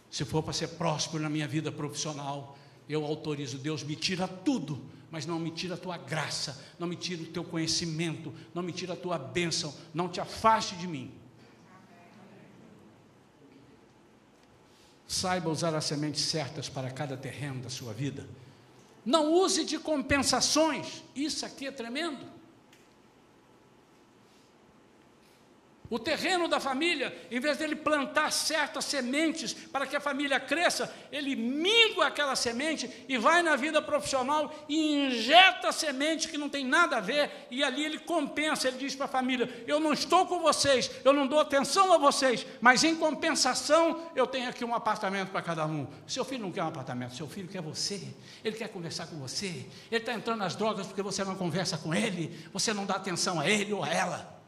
[0.07, 2.55] se for para ser próspero na minha vida profissional,
[2.87, 6.95] eu autorizo, Deus me tira tudo, mas não me tira a tua graça, não me
[6.95, 11.11] tira o teu conhecimento, não me tira a tua bênção, não te afaste de mim.
[15.07, 18.27] Saiba usar as sementes certas para cada terreno da sua vida.
[19.05, 21.03] Não use de compensações.
[21.15, 22.40] Isso aqui é tremendo.
[25.91, 30.89] O terreno da família, em vez dele plantar certas sementes para que a família cresça,
[31.11, 36.65] ele mingua aquela semente e vai na vida profissional e injeta semente que não tem
[36.65, 40.25] nada a ver, e ali ele compensa, ele diz para a família: Eu não estou
[40.25, 44.73] com vocês, eu não dou atenção a vocês, mas em compensação eu tenho aqui um
[44.73, 45.85] apartamento para cada um.
[46.07, 48.01] Seu filho não quer um apartamento, seu filho quer você,
[48.45, 51.93] ele quer conversar com você, ele está entrando nas drogas porque você não conversa com
[51.93, 54.40] ele, você não dá atenção a ele ou a ela.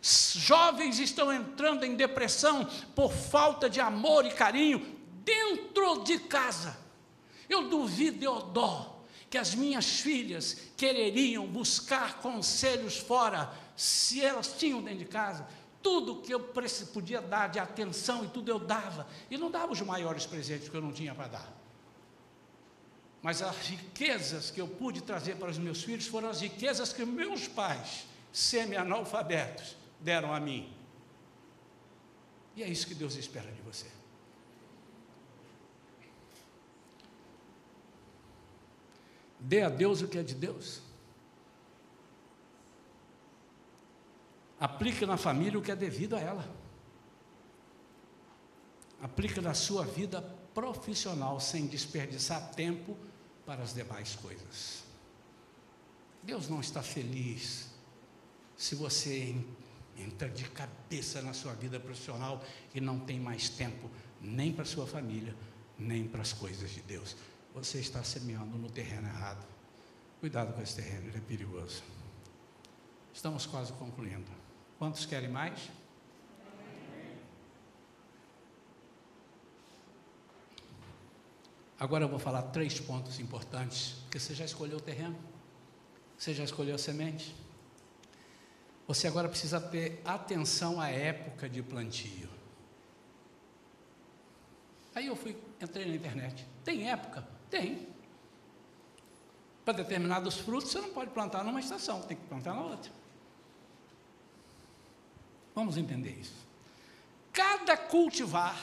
[0.00, 6.78] Jovens estão entrando em depressão por falta de amor e carinho dentro de casa.
[7.48, 14.82] Eu duvido, eu dó, que as minhas filhas quereriam buscar conselhos fora, se elas tinham
[14.82, 15.46] dentro de casa.
[15.82, 19.06] Tudo que eu podia dar de atenção e tudo eu dava.
[19.30, 21.58] E não dava os maiores presentes que eu não tinha para dar.
[23.22, 27.04] Mas as riquezas que eu pude trazer para os meus filhos foram as riquezas que
[27.04, 30.72] meus pais, semi-analfabetos, deram a mim.
[32.56, 33.86] E é isso que Deus espera de você.
[39.38, 40.82] Dê a Deus o que é de Deus.
[44.58, 46.48] Aplique na família o que é devido a ela.
[49.00, 50.20] Aplique na sua vida
[50.52, 52.96] profissional sem desperdiçar tempo
[53.46, 54.82] para as demais coisas.
[56.22, 57.68] Deus não está feliz
[58.56, 59.36] se você
[59.98, 62.42] entra de cabeça na sua vida profissional
[62.74, 63.90] e não tem mais tempo
[64.20, 65.34] nem para sua família,
[65.78, 67.16] nem para as coisas de Deus.
[67.54, 69.46] Você está semeando no terreno errado.
[70.20, 71.82] Cuidado com esse terreno, ele é perigoso.
[73.12, 74.30] Estamos quase concluindo.
[74.78, 75.70] Quantos querem mais?
[81.80, 85.16] Agora eu vou falar três pontos importantes, porque você já escolheu o terreno,
[86.16, 87.32] você já escolheu a semente.
[88.88, 92.30] Você agora precisa ter atenção à época de plantio.
[94.94, 96.46] Aí eu fui, entrei na internet.
[96.64, 97.28] Tem época?
[97.50, 97.86] Tem.
[99.62, 102.90] Para determinados frutos você não pode plantar numa estação, tem que plantar na outra.
[105.54, 106.46] Vamos entender isso.
[107.30, 108.56] Cada cultivar,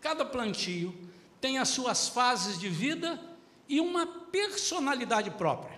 [0.00, 0.96] cada plantio
[1.42, 3.22] tem as suas fases de vida
[3.68, 5.77] e uma personalidade própria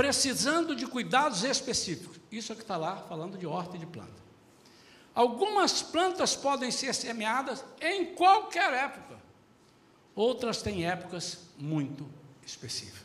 [0.00, 2.18] precisando de cuidados específicos.
[2.32, 4.18] Isso é que está lá falando de horta e de planta.
[5.14, 9.20] Algumas plantas podem ser semeadas em qualquer época,
[10.14, 12.08] outras têm épocas muito
[12.46, 13.04] específicas.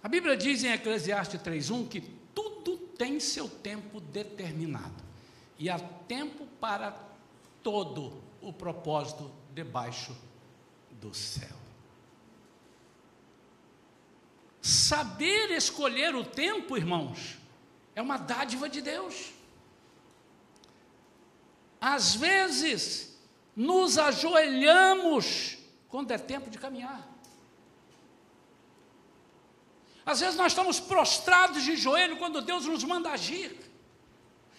[0.00, 2.02] A Bíblia diz em Eclesiastes 3:1 que
[2.32, 5.02] tudo tem seu tempo determinado
[5.58, 6.96] e há tempo para
[7.64, 10.16] todo o propósito debaixo
[11.00, 11.61] do céu.
[14.62, 17.36] Saber escolher o tempo, irmãos,
[17.96, 19.32] é uma dádiva de Deus.
[21.80, 23.18] Às vezes,
[23.56, 25.58] nos ajoelhamos
[25.88, 27.08] quando é tempo de caminhar.
[30.06, 33.56] Às vezes nós estamos prostrados de joelho quando Deus nos manda agir.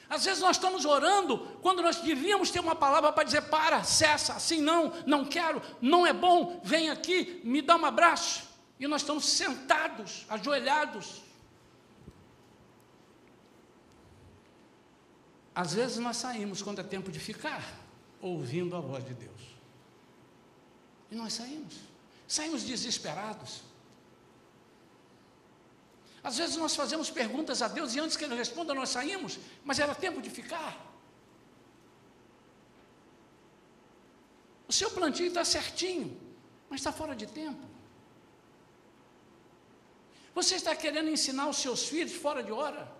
[0.09, 4.33] Às vezes nós estamos orando quando nós devíamos ter uma palavra para dizer: para, cessa,
[4.33, 8.52] assim não, não quero, não é bom, vem aqui, me dá um abraço.
[8.83, 11.21] E nós estamos sentados, ajoelhados.
[15.55, 17.63] Às vezes nós saímos quando é tempo de ficar,
[18.19, 19.41] ouvindo a voz de Deus.
[21.09, 21.75] E nós saímos.
[22.27, 23.61] Saímos desesperados.
[26.21, 29.79] Às vezes nós fazemos perguntas a Deus e antes que Ele responda, nós saímos, mas
[29.79, 30.77] era tempo de ficar.
[34.67, 36.19] O seu plantio está certinho,
[36.69, 37.72] mas está fora de tempo.
[40.33, 42.91] Você está querendo ensinar os seus filhos fora de hora?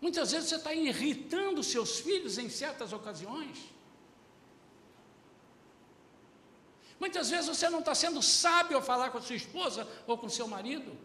[0.00, 3.58] Muitas vezes você está irritando os seus filhos em certas ocasiões.
[6.98, 10.28] Muitas vezes você não está sendo sábio ao falar com a sua esposa ou com
[10.28, 10.96] seu marido.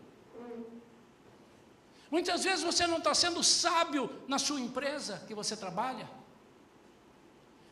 [2.10, 6.10] Muitas vezes você não está sendo sábio na sua empresa que você trabalha.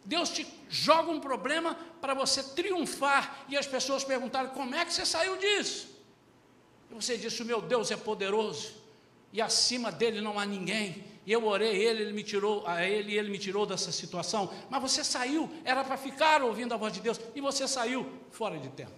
[0.03, 4.93] Deus te joga um problema para você triunfar e as pessoas perguntarem como é que
[4.93, 5.94] você saiu disso.
[6.95, 8.73] Você disse: O meu Deus é poderoso
[9.31, 11.03] e acima dele não há ninguém.
[11.25, 14.53] E eu orei ele, ele me tirou a ele, ele me tirou dessa situação.
[14.69, 18.57] Mas você saiu, era para ficar ouvindo a voz de Deus, e você saiu fora
[18.57, 18.93] de tempo.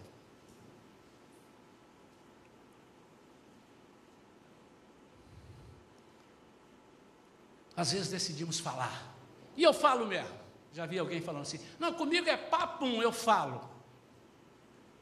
[7.75, 9.15] Às vezes decidimos falar.
[9.55, 10.37] E eu falo mesmo.
[10.73, 13.67] Já vi alguém falando assim: "Não, comigo é papum, eu falo".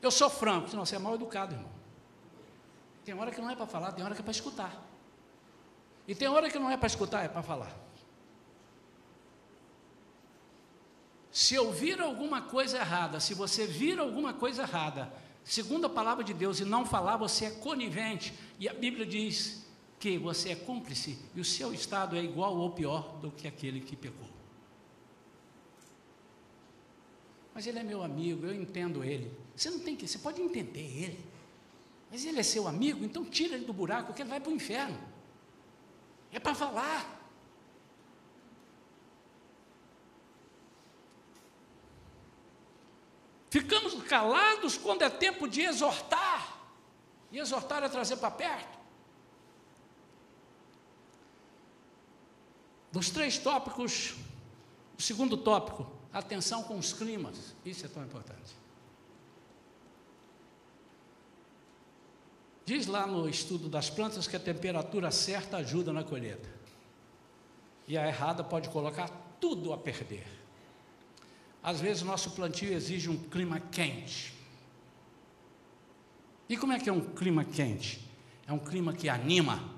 [0.01, 1.74] Eu sou franco, senão você é mal educado, irmão.
[3.05, 4.83] Tem hora que não é para falar, tem hora que é para escutar.
[6.07, 7.73] E tem hora que não é para escutar, é para falar.
[11.31, 16.33] Se ouvir alguma coisa errada, se você vir alguma coisa errada, segundo a palavra de
[16.33, 18.33] Deus, e não falar, você é conivente.
[18.59, 19.65] E a Bíblia diz
[19.99, 23.81] que você é cúmplice e o seu estado é igual ou pior do que aquele
[23.81, 24.29] que pecou.
[27.53, 29.31] Mas ele é meu amigo, eu entendo ele.
[29.55, 31.34] Você não tem que, você pode entender ele.
[32.15, 34.55] Mas ele é seu amigo, então tira ele do buraco, que ele vai para o
[34.55, 34.97] inferno.
[36.31, 37.21] É para falar.
[43.49, 46.57] Ficamos calados quando é tempo de exortar.
[47.33, 48.79] E exortar é trazer para perto.
[52.93, 54.15] Dos três tópicos,
[54.97, 57.53] o segundo tópico, atenção com os climas.
[57.65, 58.55] Isso é tão importante.
[62.65, 66.49] Diz lá no estudo das plantas que a temperatura certa ajuda na colheita.
[67.87, 69.07] E a errada pode colocar
[69.39, 70.25] tudo a perder.
[71.61, 74.33] Às vezes nosso plantio exige um clima quente.
[76.49, 78.03] E como é que é um clima quente?
[78.47, 79.75] É um clima que anima.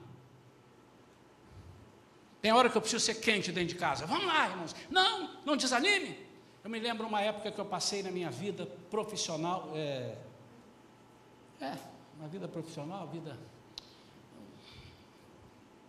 [2.41, 4.05] Tem hora que eu preciso ser quente dentro de casa.
[4.05, 4.73] Vamos lá, irmãos.
[4.89, 6.17] Não, não desanime.
[6.63, 9.71] Eu me lembro uma época que eu passei na minha vida profissional.
[9.73, 10.17] É,
[11.59, 13.37] é na vida profissional, a vida.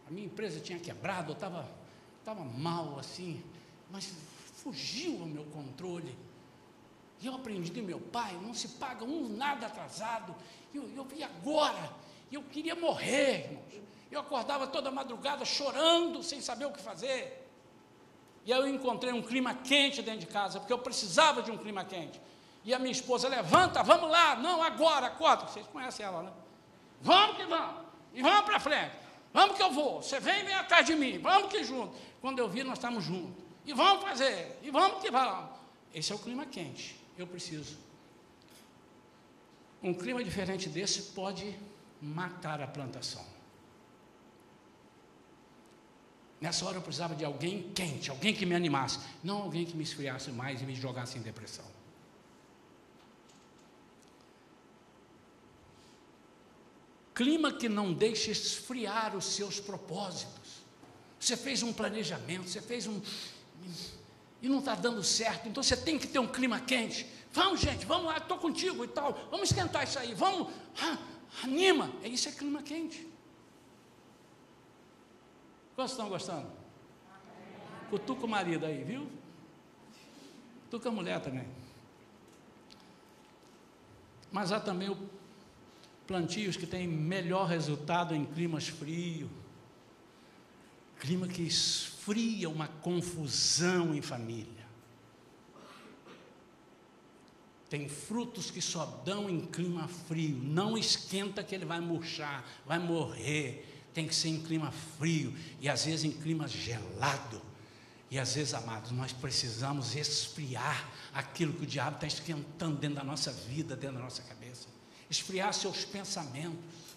[0.07, 1.69] A minha empresa tinha quebrado, eu estava
[2.25, 3.43] tava mal assim,
[3.91, 4.13] mas
[4.63, 6.15] fugiu ao meu controle.
[7.21, 10.35] E eu aprendi de meu pai, não se paga um nada atrasado.
[10.73, 11.91] E eu, eu vi agora,
[12.31, 13.89] e eu queria morrer, irmãos.
[14.11, 17.47] Eu acordava toda madrugada chorando, sem saber o que fazer.
[18.45, 21.59] E aí eu encontrei um clima quente dentro de casa, porque eu precisava de um
[21.59, 22.21] clima quente.
[22.69, 25.47] E a minha esposa levanta, vamos lá, não, agora, acorda.
[25.47, 26.31] Vocês conhecem ela, né?
[27.01, 28.95] Vamos que vamos, e vamos para frente.
[29.33, 30.03] Vamos que eu vou.
[30.03, 31.97] Você vem vem atrás de mim, vamos que junto.
[32.21, 33.43] Quando eu vi, nós estamos juntos.
[33.65, 35.49] E vamos fazer, e vamos que vamos.
[35.95, 36.95] Esse é o clima quente.
[37.17, 37.79] Eu preciso.
[39.83, 41.59] Um clima diferente desse pode
[42.03, 43.25] matar a plantação.
[46.39, 49.85] Nessa hora eu precisava de alguém quente, alguém que me animasse, não alguém que me
[49.85, 51.78] esfriasse mais e me jogasse em depressão.
[57.19, 60.63] Clima que não deixa esfriar os seus propósitos.
[61.19, 63.01] Você fez um planejamento, você fez um.
[64.41, 67.05] e não está dando certo, então você tem que ter um clima quente.
[67.33, 70.97] Vamos, gente, vamos lá, estou contigo e tal, vamos esquentar isso aí, vamos, ah,
[71.43, 71.91] anima.
[72.05, 73.05] É isso é clima quente.
[75.75, 76.49] Quantos estão gostando?
[77.91, 79.11] Cutuca o marido aí, viu?
[80.63, 81.49] Cutuca a mulher também.
[84.31, 85.19] Mas há também o
[86.09, 89.29] plantios que têm melhor resultado em climas frios,
[90.99, 94.67] clima que esfria uma confusão em família.
[97.69, 102.79] Tem frutos que só dão em clima frio, não esquenta que ele vai murchar, vai
[102.79, 103.67] morrer.
[103.93, 107.43] Tem que ser em clima frio e às vezes em clima gelado.
[108.11, 113.05] E às vezes, amados, nós precisamos esfriar aquilo que o diabo está esquentando dentro da
[113.05, 114.78] nossa vida, dentro da nossa cabeça
[115.11, 116.89] esfriar seus pensamentos.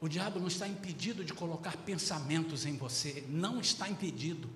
[0.00, 4.50] O diabo não está impedido de colocar pensamentos em você, não está impedido.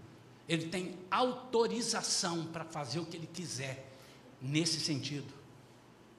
[0.48, 3.90] Ele tem autorização para fazer o que ele quiser,
[4.40, 5.32] nesse sentido.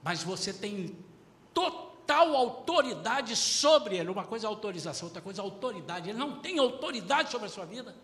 [0.03, 0.95] Mas você tem
[1.53, 4.09] total autoridade sobre ele.
[4.09, 6.09] Uma coisa é autorização, outra coisa é autoridade.
[6.09, 7.95] Ele não tem autoridade sobre a sua vida.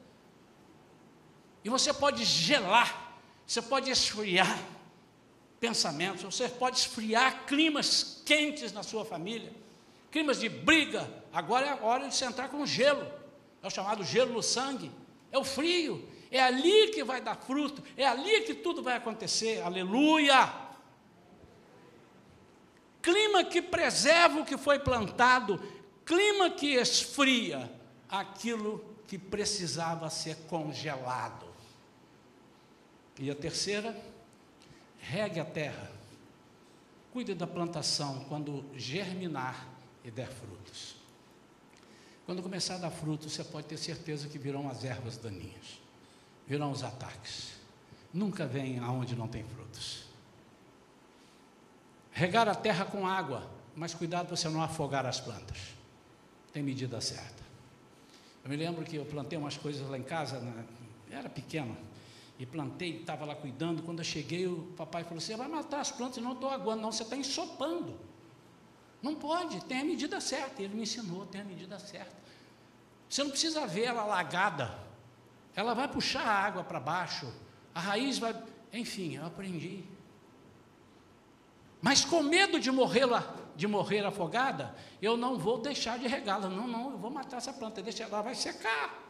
[1.63, 3.17] E você pode gelar,
[3.47, 4.59] você pode esfriar,
[5.67, 9.51] pensamentos, você pode esfriar climas quentes na sua família,
[10.11, 11.09] climas de briga.
[11.33, 13.05] Agora é a hora de você entrar com gelo,
[13.63, 14.91] é o chamado gelo no sangue,
[15.31, 19.61] é o frio, é ali que vai dar fruto, é ali que tudo vai acontecer,
[19.61, 20.53] aleluia.
[23.01, 25.61] Clima que preserva o que foi plantado,
[26.05, 27.71] clima que esfria
[28.07, 31.45] aquilo que precisava ser congelado.
[33.19, 33.95] E a terceira,
[35.09, 35.91] regue a terra,
[37.11, 39.67] cuide da plantação quando germinar
[40.03, 40.95] e der frutos.
[42.25, 45.79] Quando começar a dar fruto, você pode ter certeza que virão as ervas daninhas,
[46.47, 47.53] virão os ataques.
[48.11, 50.05] Nunca vem aonde não tem frutos.
[52.11, 55.75] Regar a terra com água, mas cuidado para você não afogar as plantas.
[56.51, 57.43] Tem medida certa.
[58.43, 60.65] Eu me lembro que eu plantei umas coisas lá em casa, né?
[61.11, 61.77] era pequeno,
[62.37, 63.83] e plantei, estava lá cuidando.
[63.83, 66.91] Quando eu cheguei, o papai falou: Você vai matar as plantas, não estou aguando, não,
[66.91, 67.97] você está ensopando.
[69.01, 70.61] Não pode, tem a medida certa.
[70.61, 72.15] Ele me ensinou, tem a medida certa.
[73.07, 74.77] Você não precisa ver ela alagada.
[75.55, 77.31] Ela vai puxar a água para baixo,
[77.73, 78.35] a raiz vai.
[78.73, 79.83] Enfim, eu aprendi.
[81.81, 83.05] Mas com medo de morrer
[83.55, 86.49] de morrer afogada, eu não vou deixar de regá-la.
[86.49, 89.04] Não, não, eu vou matar essa planta, deixa ela vai secar.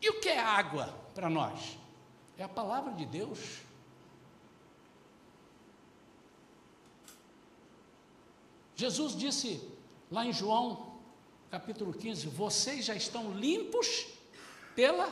[0.00, 1.76] E o que é água para nós?
[2.36, 3.60] É a palavra de Deus.
[8.76, 9.60] Jesus disse
[10.08, 11.00] lá em João,
[11.50, 14.06] capítulo 15: Vocês já estão limpos
[14.76, 15.10] pela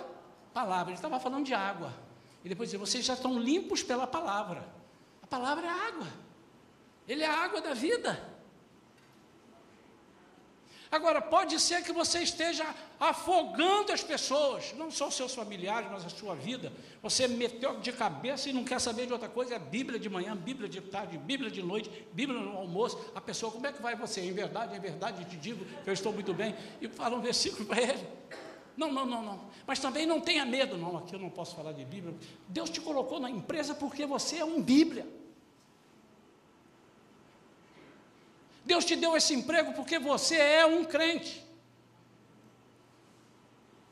[0.55, 0.93] palavra.
[0.93, 1.93] Ele estava falando de água.
[2.45, 4.72] E depois disse: Vocês já estão limpos pela palavra.
[5.20, 6.07] A palavra é água.
[7.09, 8.36] Ele é a água da vida.
[10.91, 12.64] Agora, pode ser que você esteja
[12.99, 16.72] afogando as pessoas, não só os seus familiares, mas a sua vida.
[17.03, 20.37] Você meteu de cabeça e não quer saber de outra coisa, é Bíblia de manhã,
[20.37, 22.99] Bíblia de tarde, Bíblia de noite, Bíblia no almoço.
[23.14, 24.20] A pessoa, como é que vai você?
[24.20, 26.55] Em verdade, em verdade, te digo que eu estou muito bem.
[26.80, 28.07] E fala um versículo para ele.
[28.76, 29.41] Não, não, não, não.
[29.66, 30.99] Mas também não tenha medo, não.
[30.99, 32.14] Aqui eu não posso falar de Bíblia.
[32.49, 35.07] Deus te colocou na empresa porque você é um Bíblia.
[38.66, 41.46] Deus te deu esse emprego porque você é um crente.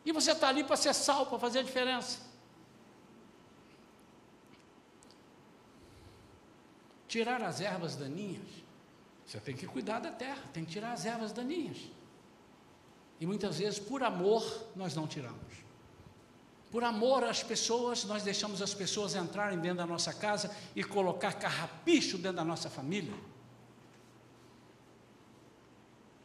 [0.05, 2.19] E você está ali para ser sal, para fazer a diferença.
[7.07, 8.49] Tirar as ervas daninhas.
[9.25, 11.79] Você tem que cuidar da terra, tem que tirar as ervas daninhas.
[13.21, 14.45] E muitas vezes, por amor,
[14.75, 15.55] nós não tiramos.
[16.71, 21.33] Por amor às pessoas, nós deixamos as pessoas entrarem dentro da nossa casa e colocar
[21.35, 23.15] carrapicho dentro da nossa família.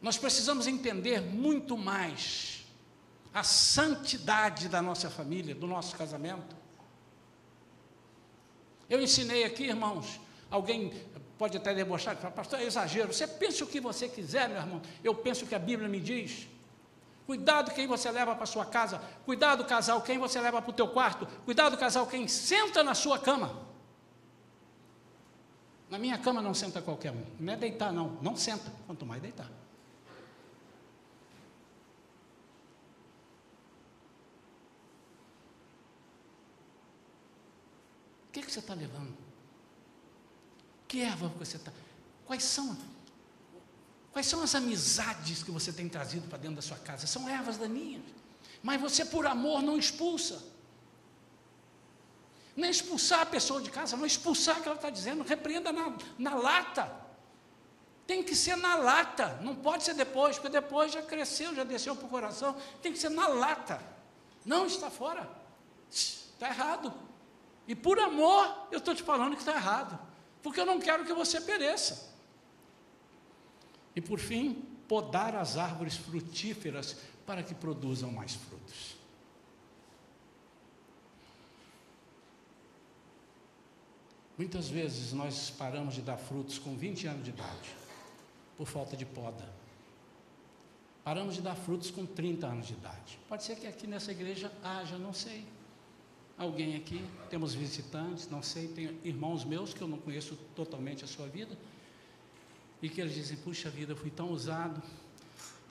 [0.00, 2.64] Nós precisamos entender muito mais
[3.32, 6.56] a santidade da nossa família, do nosso casamento.
[8.88, 10.20] Eu ensinei aqui, irmãos,
[10.50, 10.92] alguém
[11.38, 13.12] pode até debochar, falar, pastor, é exagero.
[13.12, 14.82] Você pensa o que você quiser, meu irmão.
[15.02, 16.48] Eu penso o que a Bíblia me diz.
[17.26, 18.98] Cuidado quem você leva para sua casa.
[19.24, 21.26] Cuidado, casal, quem você leva para o teu quarto.
[21.44, 23.70] Cuidado, casal, quem senta na sua cama.
[25.88, 27.24] Na minha cama não senta qualquer um.
[27.38, 28.18] Não é deitar, não.
[28.20, 29.48] Não senta, quanto mais deitar.
[38.28, 39.16] O que, você está levando?
[40.88, 41.72] Que erva você está?
[42.26, 42.76] Quais são?
[44.12, 47.06] Quais são as amizades que você tem trazido para dentro da sua casa?
[47.06, 48.02] São ervas daninhas.
[48.60, 50.42] Mas você, por amor, não expulsa.
[52.56, 55.22] Não é expulsar a pessoa de casa, não é expulsar o que ela está dizendo,
[55.22, 56.92] repreenda na, na lata.
[58.06, 61.94] Tem que ser na lata, não pode ser depois, porque depois já cresceu, já desceu
[61.94, 62.56] para o coração.
[62.82, 63.80] Tem que ser na lata.
[64.44, 65.30] Não está fora.
[65.88, 66.92] Está errado.
[67.66, 69.98] E por amor, eu estou te falando que está errado,
[70.42, 72.10] porque eu não quero que você pereça.
[73.94, 74.54] E por fim,
[74.88, 76.96] podar as árvores frutíferas
[77.26, 78.96] para que produzam mais frutos.
[84.36, 87.76] Muitas vezes nós paramos de dar frutos com 20 anos de idade,
[88.56, 89.48] por falta de poda.
[91.04, 93.18] Paramos de dar frutos com 30 anos de idade.
[93.28, 95.46] Pode ser que aqui nessa igreja haja, não sei
[96.40, 101.06] alguém aqui, temos visitantes, não sei, tem irmãos meus que eu não conheço totalmente a
[101.06, 101.56] sua vida,
[102.80, 104.82] e que eles dizem: Puxa vida, eu fui tão usado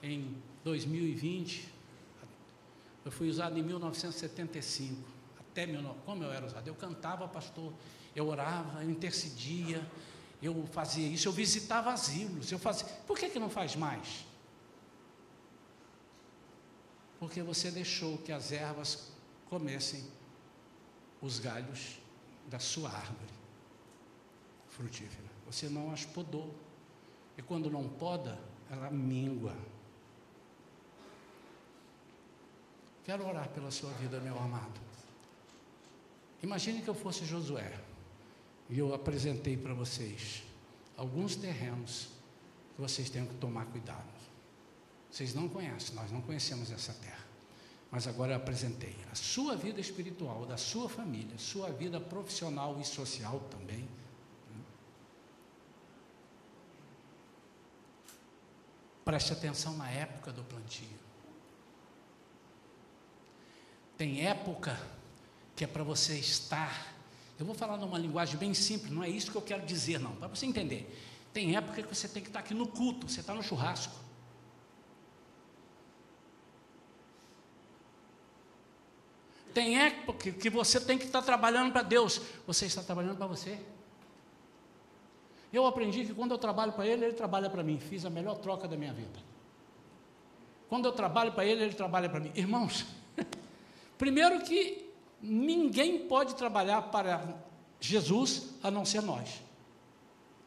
[0.03, 1.67] em 2020,
[3.03, 4.95] eu fui usado em 1975,
[5.39, 5.67] até
[6.05, 6.67] como eu era usado?
[6.67, 7.73] Eu cantava, pastor,
[8.15, 9.83] eu orava, eu intercedia,
[10.41, 12.85] eu fazia isso, eu visitava asilos, eu fazia.
[13.07, 14.23] Por que, que não faz mais?
[17.19, 19.11] Porque você deixou que as ervas
[19.49, 20.18] comecem
[21.21, 21.99] os galhos
[22.47, 23.39] da sua árvore
[24.79, 25.27] frutífera.
[25.45, 26.55] Você não as podou.
[27.37, 28.39] E quando não poda,
[28.69, 29.55] ela mingua.
[33.03, 34.79] Quero orar pela sua vida, meu amado.
[36.41, 37.79] Imagine que eu fosse Josué
[38.69, 40.43] e eu apresentei para vocês
[40.95, 42.09] alguns terrenos
[42.75, 44.07] que vocês têm que tomar cuidado.
[45.11, 47.28] Vocês não conhecem, nós não conhecemos essa terra.
[47.91, 53.39] Mas agora apresentei a sua vida espiritual, da sua família, sua vida profissional e social
[53.49, 53.87] também.
[59.03, 60.87] Preste atenção na época do plantio.
[63.97, 64.79] Tem época
[65.55, 66.93] que é para você estar.
[67.39, 70.15] Eu vou falar numa linguagem bem simples, não é isso que eu quero dizer, não,
[70.15, 70.87] para você entender.
[71.33, 74.08] Tem época que você tem que estar aqui no culto, você está no churrasco.
[79.53, 83.59] Tem época que você tem que estar trabalhando para Deus, você está trabalhando para você.
[85.51, 87.79] Eu aprendi que quando eu trabalho para Ele, Ele trabalha para mim.
[87.79, 89.19] Fiz a melhor troca da minha vida.
[90.67, 92.31] Quando eu trabalho para Ele, Ele trabalha para mim.
[92.35, 92.85] Irmãos,
[93.97, 94.89] primeiro que
[95.21, 97.35] ninguém pode trabalhar para
[97.79, 99.41] Jesus a não ser nós.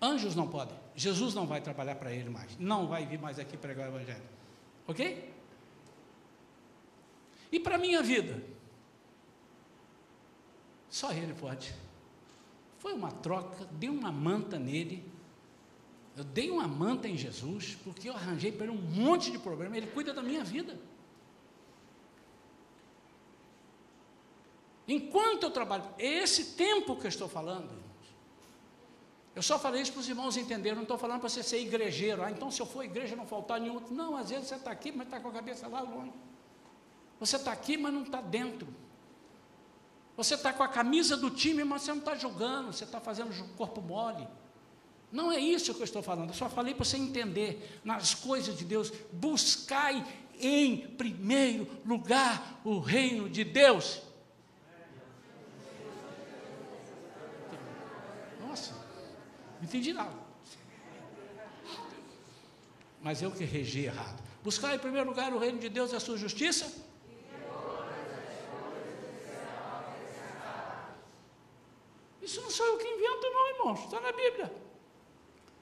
[0.01, 0.77] Anjos não podem.
[0.95, 2.57] Jesus não vai trabalhar para ele mais.
[2.59, 4.23] Não vai vir mais aqui pregar o Evangelho.
[4.87, 5.33] Ok?
[7.51, 8.43] E para a minha vida?
[10.93, 11.74] Só ele pode.
[12.78, 15.11] Foi uma troca, dei uma manta nele.
[16.14, 19.74] Eu dei uma manta em Jesus, porque eu arranjei para ele um monte de problema.
[19.74, 20.78] Ele cuida da minha vida.
[24.86, 27.72] Enquanto eu trabalho, esse tempo que eu estou falando,
[29.34, 32.22] eu só falei isso para os irmãos entenderem, não estou falando para você ser igrejeiro.
[32.22, 33.80] Ah, então se eu for igreja não faltar nenhum.
[33.90, 36.12] Não, às vezes você está aqui, mas está com a cabeça lá longe.
[37.18, 38.68] Você está aqui, mas não está dentro.
[40.17, 43.33] Você está com a camisa do time, mas você não está jogando, você está fazendo
[43.57, 44.27] corpo mole.
[45.11, 48.57] Não é isso que eu estou falando, eu só falei para você entender nas coisas
[48.57, 48.93] de Deus.
[49.13, 50.07] Buscai
[50.39, 54.03] em primeiro lugar o reino de Deus.
[58.41, 58.73] Nossa,
[59.59, 60.23] não entendi nada.
[63.03, 64.23] Mas eu que regi errado.
[64.43, 66.82] Buscar em primeiro lugar o reino de Deus e a sua justiça
[72.23, 73.85] Isso não sou eu que invento, não, irmãos.
[73.85, 74.53] Está na Bíblia.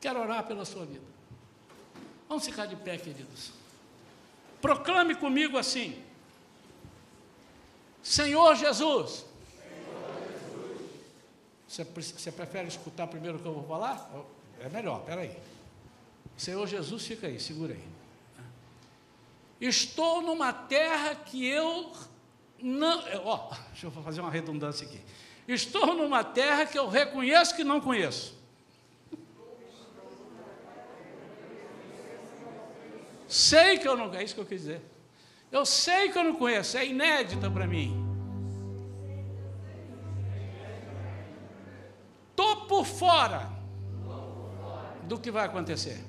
[0.00, 1.04] Quero orar pela sua vida.
[2.28, 3.50] Vamos ficar de pé, queridos.
[4.60, 6.02] Proclame comigo assim:
[8.02, 9.26] Senhor Jesus.
[11.66, 14.10] Você, você prefere escutar primeiro o que eu vou falar?
[14.60, 15.36] É melhor, peraí.
[16.36, 17.84] Senhor Jesus, fica aí, segura aí.
[19.60, 21.92] Estou numa terra que eu
[22.60, 23.02] não.
[23.24, 25.00] Ó, deixa eu fazer uma redundância aqui.
[25.52, 28.38] Estou numa terra que eu reconheço que não conheço.
[33.26, 34.80] Sei que eu não é isso que eu quis dizer.
[35.50, 38.06] Eu sei que eu não conheço, é inédita para mim.
[42.30, 43.50] Estou por fora
[45.04, 46.04] do que vai acontecer.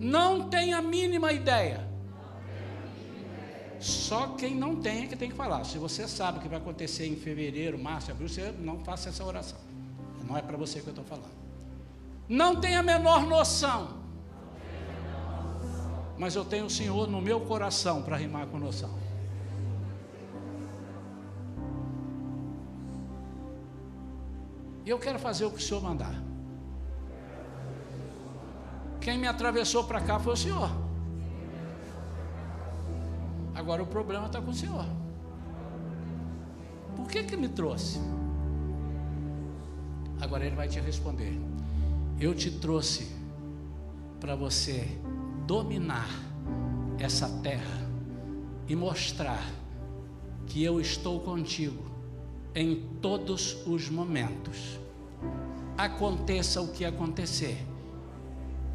[0.00, 1.91] Não tenho a mínima ideia.
[3.82, 5.64] Só quem não tem é que tem que falar.
[5.64, 9.58] Se você sabe que vai acontecer em fevereiro, março, abril, você não faça essa oração.
[10.24, 11.32] Não é para você que eu estou falando.
[12.28, 14.00] Não tem a menor noção.
[16.16, 18.90] Mas eu tenho o Senhor no meu coração para rimar com noção.
[24.86, 26.14] E eu quero fazer o que o Senhor mandar.
[29.00, 30.91] Quem me atravessou para cá foi o Senhor.
[33.54, 34.86] Agora o problema está com o Senhor.
[36.96, 38.00] Por que que me trouxe?
[40.20, 41.38] Agora ele vai te responder.
[42.18, 43.10] Eu te trouxe
[44.20, 44.86] para você
[45.46, 46.08] dominar
[46.98, 47.88] essa terra
[48.68, 49.44] e mostrar
[50.46, 51.82] que eu estou contigo
[52.54, 54.78] em todos os momentos.
[55.76, 57.66] Aconteça o que acontecer,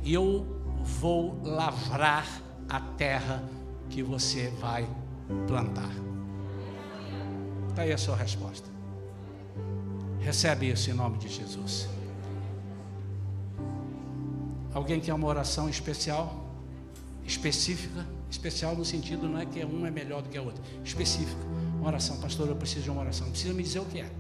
[0.04, 0.46] eu
[0.84, 2.28] vou lavrar
[2.68, 3.44] a terra
[3.90, 4.88] que você vai
[5.48, 5.92] plantar.
[7.70, 8.68] Está aí a sua resposta.
[10.20, 11.88] Recebe isso em nome de Jesus.
[14.74, 16.54] Alguém quer uma oração especial?
[17.26, 18.06] Específica?
[18.30, 20.62] Especial no sentido não é que um é melhor do que a outra.
[20.84, 21.42] Específica.
[21.80, 22.18] Uma oração.
[22.18, 23.30] Pastor, eu preciso de uma oração.
[23.30, 24.12] Precisa me dizer o que é.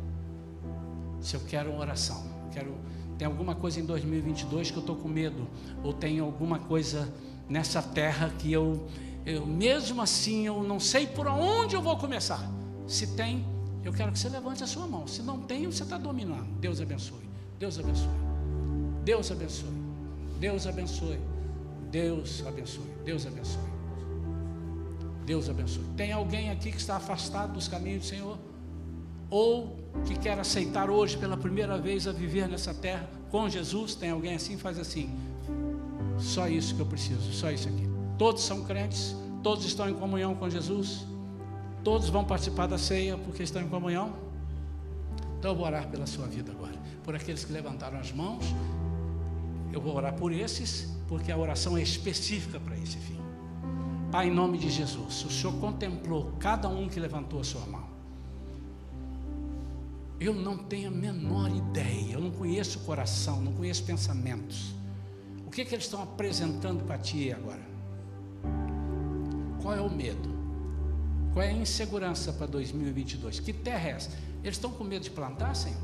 [1.20, 2.24] Se eu quero uma oração.
[2.52, 2.74] Quero,
[3.18, 5.48] tem alguma coisa em 2022 que eu estou com medo.
[5.84, 7.14] Ou tem alguma coisa
[7.50, 8.88] nessa terra que eu
[9.28, 12.50] eu, mesmo assim eu não sei por onde eu vou começar.
[12.88, 13.46] Se tem,
[13.84, 15.06] eu quero que você levante a sua mão.
[15.06, 16.48] Se não tem, você está dominando.
[16.62, 17.28] Deus abençoe.
[17.60, 18.08] Deus abençoe.
[19.04, 19.70] Deus abençoe.
[20.40, 21.20] Deus abençoe.
[21.92, 22.86] Deus abençoe.
[23.04, 23.62] Deus abençoe.
[25.26, 25.84] Deus abençoe.
[25.98, 28.38] Tem alguém aqui que está afastado dos caminhos do Senhor?
[29.30, 33.94] Ou que quer aceitar hoje pela primeira vez a viver nessa terra com Jesus?
[33.94, 34.58] Tem alguém assim?
[34.58, 35.14] Faz assim.
[36.18, 37.87] Só isso que eu preciso, só isso aqui.
[38.18, 41.06] Todos são crentes, todos estão em comunhão com Jesus,
[41.84, 44.14] todos vão participar da ceia porque estão em comunhão.
[45.38, 48.44] Então eu vou orar pela sua vida agora, por aqueles que levantaram as mãos,
[49.72, 53.20] Eu vou orar por esses, porque a oração é específica para esse fim.
[54.12, 57.86] Pai, em nome de Jesus, o Senhor contemplou cada um que levantou a sua mão.
[60.20, 64.74] Eu não tenho a menor ideia, eu não conheço o coração, não conheço pensamentos.
[65.46, 67.77] O que, que eles estão apresentando para ti agora?
[69.68, 70.30] Qual é o medo?
[71.34, 73.42] Qual é a insegurança para 2022?
[73.42, 74.12] Que terra é essa?
[74.42, 75.78] Eles estão com medo de plantar, Senhor?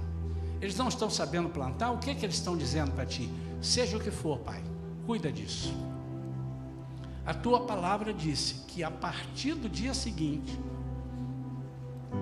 [0.62, 1.92] Eles não estão sabendo plantar?
[1.92, 3.30] O que, que eles estão dizendo para ti?
[3.62, 4.64] Seja o que for, Pai,
[5.06, 5.76] cuida disso.
[7.26, 10.58] A tua palavra disse que a partir do dia seguinte,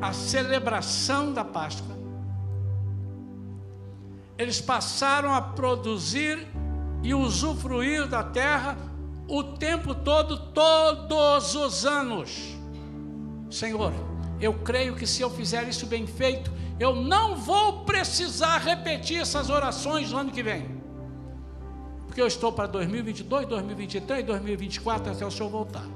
[0.01, 1.95] a celebração da Páscoa,
[4.36, 6.47] eles passaram a produzir
[7.03, 8.76] e usufruir da terra
[9.32, 12.57] o tempo todo, todos os anos.
[13.49, 13.93] Senhor,
[14.41, 19.49] eu creio que se eu fizer isso bem feito, eu não vou precisar repetir essas
[19.49, 20.82] orações no ano que vem.
[22.05, 25.88] Porque eu estou para 2022, 2023, 2024 até o Senhor voltar.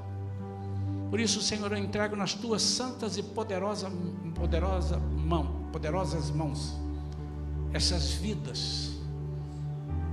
[1.10, 3.92] Por isso, Senhor, eu entrego nas tuas santas e poderosas,
[4.34, 6.74] poderosa mão, poderosas mãos
[7.74, 8.92] essas vidas.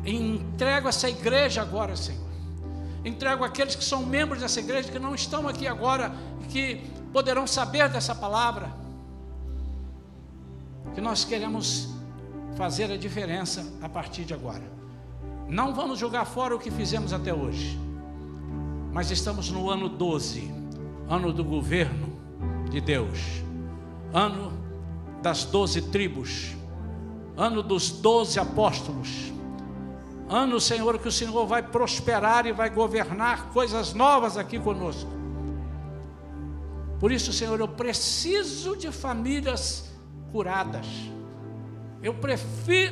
[0.03, 2.32] Entrego essa igreja agora, Senhor.
[3.05, 6.13] Entrego aqueles que são membros dessa igreja que não estão aqui agora,
[6.49, 6.81] que
[7.11, 8.71] poderão saber dessa palavra.
[10.95, 11.89] Que nós queremos
[12.55, 14.63] fazer a diferença a partir de agora.
[15.47, 17.77] Não vamos jogar fora o que fizemos até hoje,
[18.91, 20.51] mas estamos no ano 12,
[21.09, 22.17] ano do governo
[22.69, 23.19] de Deus,
[24.13, 24.53] ano
[25.21, 26.55] das doze tribos,
[27.35, 29.31] ano dos doze apóstolos,
[30.33, 35.09] ano, Senhor, que o Senhor vai prosperar e vai governar coisas novas aqui conosco.
[36.99, 39.91] Por isso, Senhor, eu preciso de famílias
[40.31, 40.87] curadas,
[42.01, 42.15] eu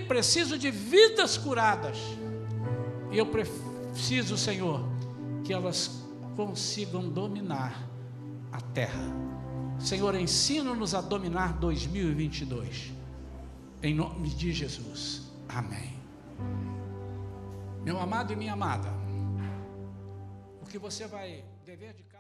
[0.07, 1.97] preciso de vidas curadas.
[3.11, 4.85] E eu preciso, Senhor,
[5.43, 6.01] que elas
[6.35, 7.77] consigam dominar
[8.51, 9.03] a terra.
[9.79, 12.93] Senhor, ensina-nos a dominar 2022.
[13.83, 15.23] Em nome de Jesus.
[15.49, 15.99] Amém.
[17.84, 18.89] Meu amado e minha amada,
[20.61, 22.11] o que você vai dever de.